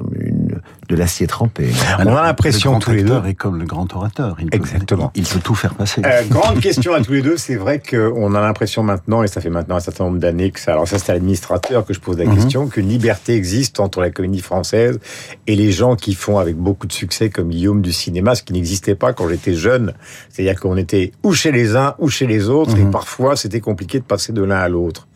de 0.89 0.95
l'acier 0.95 1.27
trempé. 1.27 1.69
On 1.99 2.15
a 2.15 2.23
l'impression 2.23 2.79
tous 2.79 2.91
les 2.91 3.03
deux. 3.03 3.21
est 3.25 3.35
comme 3.35 3.59
le 3.59 3.65
grand 3.65 3.93
orateur. 3.95 4.35
Il 4.39 4.49
peut, 4.49 4.57
Exactement. 4.57 5.11
Il 5.15 5.23
peut 5.23 5.39
tout 5.39 5.53
faire 5.55 5.75
passer. 5.75 6.01
Euh, 6.03 6.23
grande 6.29 6.59
question 6.59 6.93
à 6.93 7.01
tous 7.01 7.11
les 7.13 7.21
deux. 7.21 7.37
C'est 7.37 7.55
vrai 7.55 7.79
qu'on 7.79 8.33
a 8.33 8.41
l'impression 8.41 8.81
maintenant, 8.81 9.21
et 9.21 9.27
ça 9.27 9.39
fait 9.39 9.51
maintenant 9.51 9.75
un 9.75 9.79
certain 9.79 10.05
nombre 10.05 10.17
d'années 10.17 10.49
que 10.51 10.59
ça. 10.59 10.71
Alors 10.73 10.87
ça, 10.87 10.97
c'est 10.97 11.11
à 11.11 11.13
l'administrateur 11.13 11.85
que 11.85 11.93
je 11.93 11.99
pose 11.99 12.17
la 12.17 12.25
Mhm. 12.25 12.35
question, 12.35 12.67
qu'une 12.67 12.89
liberté 12.89 13.35
existe 13.35 13.79
entre 13.79 14.01
la 14.01 14.09
comédie 14.09 14.41
française 14.41 14.99
et 15.45 15.55
les 15.55 15.71
gens 15.71 15.95
qui 15.95 16.15
font 16.15 16.39
avec 16.39 16.55
beaucoup 16.55 16.87
de 16.87 16.93
succès 16.93 17.29
comme 17.29 17.49
Guillaume 17.49 17.81
du 17.81 17.93
cinéma, 17.93 18.33
ce 18.33 18.41
qui 18.43 18.53
n'existait 18.53 18.95
pas 18.95 19.13
quand 19.13 19.29
j'étais 19.29 19.53
jeune. 19.53 19.93
C'est-à-dire 20.29 20.59
qu'on 20.59 20.75
était 20.75 21.11
ou 21.21 21.33
chez 21.33 21.51
les 21.51 21.75
uns 21.75 21.93
ou 21.99 22.09
chez 22.09 22.25
les 22.25 22.49
autres, 22.49 22.75
et 22.77 22.83
Mhm. 22.83 22.91
parfois 22.91 23.35
c'était 23.35 23.59
compliqué 23.61 23.99
de 23.99 24.05
passer 24.05 24.33
de 24.33 24.41
l'un 24.41 24.57
à 24.57 24.67
l'autre. 24.69 25.07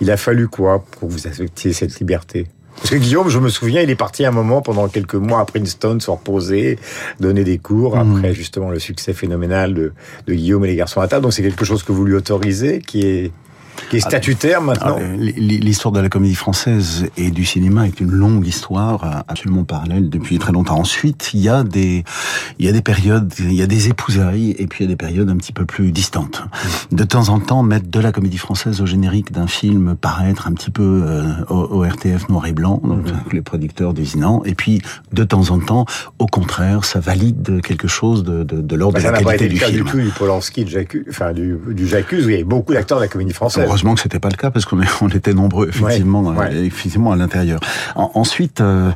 Il 0.00 0.10
a 0.10 0.16
fallu 0.16 0.46
quoi 0.48 0.84
pour 0.90 1.08
que 1.08 1.12
vous 1.12 1.26
acceptiez 1.26 1.72
cette 1.72 1.98
liberté? 1.98 2.46
Parce 2.80 2.90
que 2.90 2.96
Guillaume, 2.96 3.28
je 3.28 3.38
me 3.38 3.48
souviens, 3.48 3.82
il 3.82 3.90
est 3.90 3.94
parti 3.96 4.24
un 4.24 4.30
moment 4.30 4.62
pendant 4.62 4.88
quelques 4.88 5.14
mois 5.14 5.40
à 5.40 5.44
Princeton 5.44 5.98
se 6.00 6.10
reposer, 6.10 6.78
donner 7.20 7.44
des 7.44 7.58
cours 7.58 7.96
Mhm. 7.96 8.16
après 8.16 8.34
justement 8.34 8.70
le 8.70 8.78
succès 8.78 9.12
phénoménal 9.12 9.74
de, 9.74 9.92
de 10.26 10.34
Guillaume 10.34 10.64
et 10.64 10.68
les 10.68 10.76
garçons 10.76 11.00
à 11.00 11.06
table. 11.08 11.22
Donc 11.22 11.32
c'est 11.32 11.42
quelque 11.42 11.64
chose 11.64 11.82
que 11.82 11.92
vous 11.92 12.04
lui 12.04 12.14
autorisez, 12.14 12.80
qui 12.80 13.02
est 13.06 13.32
qui 13.88 13.96
est 13.96 14.00
statutaire 14.00 14.60
maintenant. 14.62 14.96
Ah, 14.98 15.02
l- 15.02 15.34
L'histoire 15.36 15.92
de 15.92 16.00
la 16.00 16.08
comédie 16.08 16.34
française 16.34 17.06
et 17.16 17.30
du 17.30 17.44
cinéma 17.44 17.86
est 17.86 18.00
une 18.00 18.10
longue 18.10 18.46
histoire 18.46 19.04
euh, 19.04 19.20
absolument 19.28 19.64
parallèle 19.64 20.08
depuis 20.10 20.38
très 20.38 20.52
longtemps. 20.52 20.78
Ensuite, 20.78 21.30
il 21.34 21.40
y 21.40 21.48
a 21.48 21.62
des, 21.62 22.04
il 22.58 22.66
y 22.66 22.68
a 22.68 22.72
des 22.72 22.82
périodes, 22.82 23.32
il 23.38 23.52
y 23.54 23.62
a 23.62 23.66
des 23.66 23.88
épousailles 23.88 24.54
et 24.58 24.66
puis 24.66 24.84
il 24.84 24.86
y 24.86 24.90
a 24.90 24.92
des 24.92 24.96
périodes 24.96 25.28
un 25.30 25.36
petit 25.36 25.52
peu 25.52 25.64
plus 25.64 25.92
distantes. 25.92 26.42
De 26.92 27.04
temps 27.04 27.28
en 27.28 27.38
temps, 27.40 27.62
mettre 27.62 27.88
de 27.90 28.00
la 28.00 28.12
comédie 28.12 28.38
française 28.38 28.80
au 28.80 28.86
générique 28.86 29.32
d'un 29.32 29.46
film 29.46 29.96
paraître 30.00 30.46
un 30.48 30.52
petit 30.52 30.70
peu 30.70 31.02
euh, 31.06 31.32
au, 31.48 31.54
au 31.80 31.82
RTF 31.82 32.28
noir 32.28 32.46
et 32.46 32.52
blanc, 32.52 32.80
donc 32.84 33.06
avec 33.08 33.32
les 33.32 33.42
producteurs 33.42 33.94
désignants. 33.94 34.42
Et 34.44 34.54
puis, 34.54 34.82
de 35.12 35.24
temps 35.24 35.50
en 35.50 35.58
temps, 35.58 35.86
au 36.18 36.26
contraire, 36.26 36.84
ça 36.84 37.00
valide 37.00 37.60
quelque 37.62 37.88
chose 37.88 38.24
de, 38.24 38.42
de, 38.44 38.60
de 38.60 38.76
l'ordre 38.76 38.94
Bah, 38.94 39.00
de 39.00 39.04
ça 39.04 39.12
la 39.12 39.18
n'a 39.18 39.24
pas 39.24 39.30
qualité 39.36 39.44
été 39.46 39.48
le 39.48 39.54
du 39.54 39.60
cas 39.60 39.66
film. 39.66 39.84
du 39.84 39.90
tout 39.90 40.00
du 40.00 40.08
Polanski, 40.10 40.64
de 40.64 40.70
J'accuse, 40.70 41.04
enfin 41.08 41.32
du, 41.32 41.56
du 41.68 41.84
où 41.84 41.88
il 42.12 42.30
y 42.30 42.34
avait 42.34 42.44
beaucoup 42.44 42.72
d'acteurs 42.72 42.98
de 42.98 43.04
la 43.04 43.08
comédie 43.08 43.32
française. 43.32 43.64
Heureusement 43.70 43.94
que 43.94 44.00
c'était 44.00 44.18
pas 44.18 44.28
le 44.28 44.36
cas 44.36 44.50
parce 44.50 44.64
qu'on 44.64 44.80
on 45.00 45.08
était 45.08 45.32
nombreux 45.34 45.68
effectivement, 45.68 46.22
Ouais, 46.22 46.36
ouais. 46.36 46.54
euh, 46.54 46.64
effectivement 46.64 47.12
à 47.12 47.16
l'intérieur. 47.16 47.60
En- 47.94 48.10
ensuite, 48.14 48.60
euh, 48.60 48.90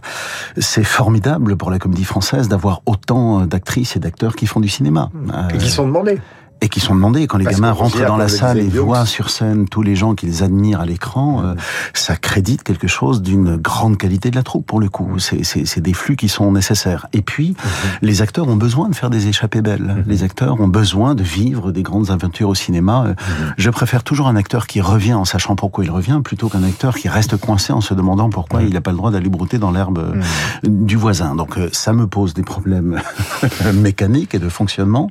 c'est 0.58 0.84
formidable 0.84 1.56
pour 1.56 1.70
la 1.70 1.78
comédie 1.78 2.04
française 2.04 2.48
d'avoir 2.48 2.82
autant 2.86 3.42
euh, 3.42 3.46
d'actrices 3.46 3.96
et 3.96 4.00
d'acteurs 4.00 4.34
qui 4.36 4.46
font 4.46 4.60
du 4.60 4.68
cinéma 4.68 5.10
Et 5.54 5.58
qui 5.58 5.70
sont 5.70 5.86
demandés. 5.86 6.18
Et 6.64 6.68
qui 6.70 6.80
sont 6.80 6.94
demandés. 6.94 7.26
Quand 7.26 7.36
les 7.36 7.44
Parce 7.44 7.56
gamins 7.56 7.72
rentrent 7.72 7.98
dans 8.06 8.16
la 8.16 8.28
salle 8.28 8.58
et 8.58 8.68
voient 8.86 9.04
sur 9.04 9.28
scène 9.28 9.68
tous 9.68 9.82
les 9.82 9.94
gens 9.96 10.14
qu'ils 10.14 10.42
admirent 10.42 10.80
à 10.80 10.86
l'écran, 10.86 11.42
euh, 11.44 11.54
ça 11.92 12.16
crédite 12.16 12.62
quelque 12.62 12.86
chose 12.88 13.20
d'une 13.20 13.56
grande 13.56 13.98
qualité 13.98 14.30
de 14.30 14.36
la 14.36 14.42
troupe 14.42 14.66
pour 14.66 14.80
le 14.80 14.88
coup. 14.88 15.18
C'est- 15.18 15.42
C'est 15.44 15.80
des 15.82 15.92
flux 15.92 16.16
qui 16.16 16.28
sont 16.30 16.50
nécessaires. 16.52 17.06
Et 17.12 17.20
puis, 17.20 17.54
les 18.00 18.22
acteurs 18.22 18.48
ont 18.48 18.56
besoin 18.56 18.88
de 18.88 18.94
faire 18.94 19.10
des 19.10 19.28
échappées 19.28 19.60
belles. 19.60 20.04
Les 20.06 20.22
acteurs 20.22 20.58
ont 20.60 20.68
besoin 20.68 21.14
de 21.14 21.22
vivre 21.22 21.70
des 21.70 21.82
grandes 21.82 22.10
aventures 22.10 22.48
au 22.48 22.54
cinéma. 22.54 23.04
Euh, 23.08 23.14
Je 23.58 23.68
préfère 23.70 24.02
toujours 24.02 24.26
un 24.28 24.36
acteur 24.36 24.66
qui 24.66 24.80
revient 24.80 25.14
en 25.14 25.24
sachant 25.26 25.56
pourquoi 25.56 25.84
il 25.84 25.90
revient, 25.90 26.20
plutôt 26.24 26.48
qu'un 26.48 26.62
acteur 26.62 26.96
qui 26.96 27.08
reste 27.08 27.36
coincé 27.36 27.72
en 27.74 27.80
se 27.82 27.92
demandant 27.92 28.30
pourquoi 28.30 28.62
il 28.62 28.72
n'a 28.72 28.80
pas 28.80 28.90
le 28.90 28.96
droit 28.96 29.10
d'aller 29.10 29.28
brouter 29.28 29.58
dans 29.58 29.70
l'herbe 29.70 29.98
euh, 29.98 30.20
du 30.64 30.96
voisin. 30.96 31.34
Donc, 31.34 31.58
ça 31.72 31.92
me 31.92 32.06
pose 32.06 32.32
des 32.32 32.42
problèmes 32.42 33.00
mécaniques 33.74 34.34
et 34.34 34.38
de 34.38 34.48
fonctionnement. 34.48 35.10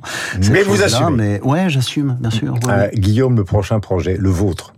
Mais 0.50 0.62
vous 0.62 0.82
assumez. 0.82 1.10
Mais 1.16 1.40
ouais, 1.44 1.68
j'assume, 1.68 2.16
bien 2.20 2.30
sûr. 2.30 2.54
ouais, 2.54 2.70
Euh. 2.70 2.88
Guillaume, 2.94 3.36
le 3.36 3.44
prochain 3.44 3.80
projet, 3.80 4.16
le 4.18 4.30
vôtre. 4.30 4.74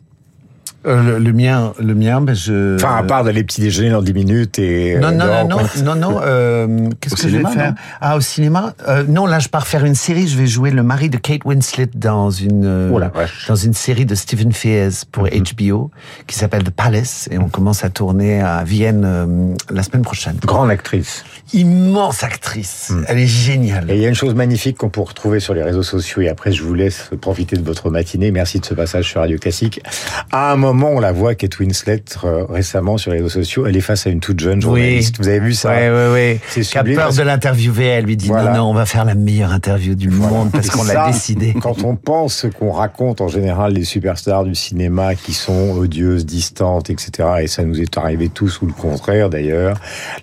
Euh, 0.87 1.02
le, 1.02 1.19
le 1.19 1.33
mien, 1.33 1.73
le 1.81 1.95
mien, 1.95 2.21
ben 2.21 2.35
je. 2.35 2.76
Enfin, 2.76 2.97
à 2.97 3.02
part 3.02 3.25
d'aller 3.25 3.43
petit 3.43 3.61
déjeuner 3.61 3.90
dans 3.90 4.02
10 4.02 4.12
minutes 4.14 4.59
et... 4.61 4.97
Non, 4.99 5.09
euh, 5.09 5.11
non, 5.12 5.49
non, 5.49 5.57
quoi. 5.59 5.69
non, 5.83 5.95
non, 5.97 6.11
non. 6.12 6.21
euh, 6.23 6.88
Qu'est-ce 7.00 7.16
que 7.16 7.28
je 7.28 7.38
vais 7.38 7.50
faire 7.50 7.71
non? 7.71 7.76
Ah, 8.00 8.16
au 8.16 8.21
cinéma 8.21 8.75
euh, 8.87 9.02
Non, 9.09 9.26
là, 9.26 9.40
je 9.40 9.49
pars 9.49 9.66
faire 9.66 9.85
une 9.85 9.97
série. 9.97 10.28
Je 10.28 10.38
vais 10.38 10.47
jouer 10.47 10.71
le 10.71 10.85
mari 10.85 11.11
de 11.11 11.16
Kate 11.16 11.45
Winslet 11.45 11.88
dans 11.95 12.31
une 12.31 12.90
Oh 12.93 13.00
dans 13.49 13.57
une 13.57 13.75
série 13.75 14.07
de 14.07 14.14
Stephen 14.14 14.52
Frears 14.52 14.93
pour 15.11 15.25
HBO 15.28 15.90
qui 16.28 16.37
s'appelle 16.37 16.62
The 16.62 16.71
Palace 16.71 17.29
et 17.33 17.38
on 17.38 17.49
commence 17.49 17.85
à 17.85 17.90
tourner 17.90 18.40
à 18.40 18.62
Vienne 18.62 19.57
la 19.70 19.83
semaine 19.83 20.03
prochaine. 20.03 20.37
Grande 20.44 20.70
actrice. 20.70 21.25
Immense 21.53 22.22
actrice. 22.22 22.92
Elle 23.09 23.18
est 23.18 23.27
géniale. 23.27 23.90
Et 23.90 23.96
il 23.96 24.03
y 24.03 24.07
a 24.07 24.09
une 24.09 24.14
chose 24.14 24.35
magnifique 24.35 24.77
qu'on 24.77 24.88
peut 24.88 25.01
retrouver 25.01 25.40
sur 25.40 25.55
les 25.55 25.62
réseaux 25.62 25.83
sociaux, 25.83 26.22
et 26.22 26.29
après 26.29 26.53
je 26.53 26.62
vous 26.62 26.75
laisse 26.75 27.11
profiter 27.20 27.57
de 27.57 27.62
votre 27.64 27.90
matinée. 27.90 28.31
Merci 28.31 28.61
de 28.61 28.66
ce 28.66 28.75
passage 28.75 29.09
sur 29.09 29.20
Radio 29.20 29.38
Classique. 29.38 29.81
À 30.31 30.53
un 30.53 30.57
moment, 30.57 30.76
on 30.85 31.01
la 31.01 31.12
voit, 31.12 31.35
Kate 31.35 31.59
Winslet, 31.59 32.03
euh, 32.25 32.45
récemment 32.49 32.99
sur 32.99 33.11
les 33.12 33.19
réseaux 33.19 33.29
sociaux, 33.29 33.67
elle 33.67 33.77
est 33.77 33.81
face 33.81 34.07
à 34.07 34.11
une 34.11 34.21
toute 34.21 34.41
jeune 34.41 34.61
journaliste. 34.61 35.17
Vous 35.19 35.29
avez 35.29 35.41
vu 35.41 35.55
ça? 35.55 35.71
Ouais, 35.71 35.89
ouais. 36.12 36.41
C'est 36.49 36.62
Qui 36.62 36.79
a 36.79 36.85
peur 36.85 36.97
parce 36.97 37.17
de 37.17 37.23
l'interviewer. 37.23 37.87
Elle 37.87 38.05
lui 38.05 38.17
dit 38.17 38.29
Voilà. 38.29 38.53
non, 38.53 38.59
non, 38.65 38.71
on 38.71 38.75
va 38.75 38.87
faire 38.87 39.05
la 39.05 39.15
meilleure 39.15 39.53
interview 39.53 39.95
du 39.95 40.11
monde 40.11 40.51
parce 40.53 40.69
qu'on 40.71 40.83
ça, 40.85 40.95
l'a 40.95 41.07
décidé. 41.12 41.55
Quand 41.61 41.83
on 41.85 41.97
pense 41.97 42.35
ce 42.35 42.47
qu'on 42.47 42.73
raconte 42.73 43.21
en 43.21 43.29
général 43.29 43.75
des 43.75 43.85
superstars 43.85 44.45
du 44.45 44.55
cinéma 44.55 45.15
qui 45.15 45.33
sont 45.33 45.73
odieuses, 45.77 46.27
distantes, 46.27 46.91
etc., 46.91 47.29
et 47.43 47.47
ça 47.47 47.62
nous 47.65 47.81
est 47.81 47.97
arrivé 47.97 48.29
tous 48.29 48.61
ou 48.62 48.67
le 48.67 48.73
contraire 48.73 49.31
d'ailleurs, 49.31 49.79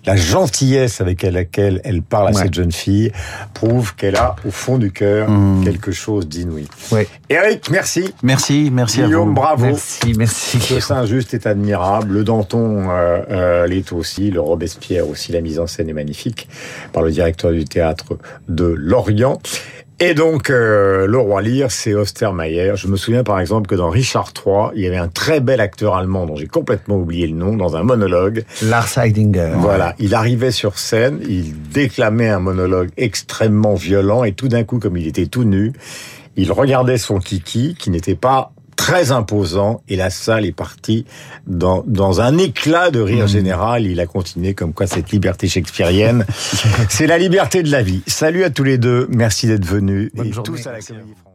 la 0.06 0.16
gentillesse 0.16 1.02
avec 1.02 1.24
laquelle 1.24 1.82
elle 1.84 2.02
parle 2.02 2.30
à 2.30 2.34
cette 2.34 2.54
jeune 2.54 2.72
fille 2.72 3.12
prouve 3.54 3.96
qu'elle 3.96 4.16
a 4.16 4.36
au 4.46 4.52
fond 4.52 4.78
du 4.78 4.92
cœur 4.92 5.30
Mm. 5.30 5.64
quelque 5.64 5.92
chose 5.92 6.28
d'inouï. 6.28 6.68
Ouais. 6.92 7.08
Eric, 7.30 7.70
merci. 7.72 8.14
Merci, 8.24 8.70
merci 8.74 9.02
à 9.02 9.06
Guillaume, 9.06 9.30
vous. 9.30 9.34
bravo. 9.34 9.66
Merci, 9.66 10.14
merci. 10.18 10.43
Le 10.70 10.80
Saint-Just 10.80 11.34
est 11.34 11.48
admirable, 11.48 12.14
le 12.14 12.24
Danton 12.24 12.90
euh, 12.90 13.22
euh, 13.30 13.68
l'est 13.68 13.92
aussi, 13.92 14.30
le 14.30 14.40
Robespierre 14.40 15.08
aussi, 15.08 15.32
la 15.32 15.42
mise 15.42 15.60
en 15.60 15.68
scène 15.68 15.90
est 15.90 15.94
magnifique 15.94 16.48
par 16.92 17.04
le 17.04 17.12
directeur 17.12 17.52
du 17.52 17.66
théâtre 17.66 18.18
de 18.48 18.66
Lorient. 18.66 19.40
Et 20.00 20.14
donc, 20.16 20.50
euh, 20.50 21.08
le 21.08 21.18
roi 21.18 21.42
Lear, 21.42 21.72
c'est 21.72 21.94
Ostermayer. 21.94 22.74
Je 22.76 22.88
me 22.88 22.98
souviens 22.98 23.24
par 23.24 23.40
exemple 23.40 23.68
que 23.68 23.76
dans 23.76 23.90
Richard 23.90 24.34
III, 24.36 24.72
il 24.76 24.82
y 24.82 24.88
avait 24.88 24.98
un 24.98 25.08
très 25.08 25.40
bel 25.40 25.62
acteur 25.62 25.96
allemand 25.96 26.26
dont 26.26 26.36
j'ai 26.36 26.48
complètement 26.48 26.98
oublié 26.98 27.28
le 27.28 27.36
nom, 27.36 27.56
dans 27.56 27.76
un 27.76 27.84
monologue. 27.84 28.44
Lars 28.64 28.98
Heidinger. 28.98 29.54
Voilà, 29.58 29.96
il 30.00 30.14
arrivait 30.14 30.52
sur 30.52 30.78
scène, 30.78 31.20
il 31.28 31.54
déclamait 31.70 32.30
un 32.30 32.40
monologue 32.40 32.90
extrêmement 32.98 33.76
violent 33.76 34.24
et 34.24 34.34
tout 34.34 34.48
d'un 34.48 34.64
coup, 34.64 34.80
comme 34.80 34.98
il 34.98 35.08
était 35.08 35.28
tout 35.28 35.46
nu, 35.46 35.72
il 36.36 36.52
regardait 36.52 36.98
son 36.98 37.20
kiki 37.20 37.76
qui 37.76 37.90
n'était 37.90 38.16
pas 38.16 38.52
très 38.76 39.12
imposant 39.12 39.82
et 39.88 39.96
la 39.96 40.10
salle 40.10 40.46
est 40.46 40.52
partie 40.52 41.06
dans, 41.48 41.84
dans 41.88 42.22
un 42.22 42.38
éclat 42.38 42.92
de 42.92 43.00
rire 43.00 43.28
général. 43.28 43.86
Il 43.86 44.00
a 44.00 44.06
continué 44.06 44.54
comme 44.54 44.74
quoi 44.74 44.88
cette 44.88 45.12
liberté 45.12 45.48
shakespearienne, 45.48 46.26
c'est 46.90 47.08
la 47.08 47.18
liberté 47.18 47.64
de 47.64 47.72
la 47.72 47.82
vie. 47.82 48.02
Salut 48.08 48.44
à 48.44 48.50
tous 48.50 48.64
les 48.64 48.78
deux, 48.78 49.08
merci 49.10 49.48
d'être 49.48 49.66
venus 49.66 50.12
Bonne 50.14 50.28
et 50.28 50.32
journée. 50.34 50.46
tous 50.46 50.68
à 50.68 50.72
la 50.72 50.80
Comédie 50.82 51.14
Française. 51.22 51.33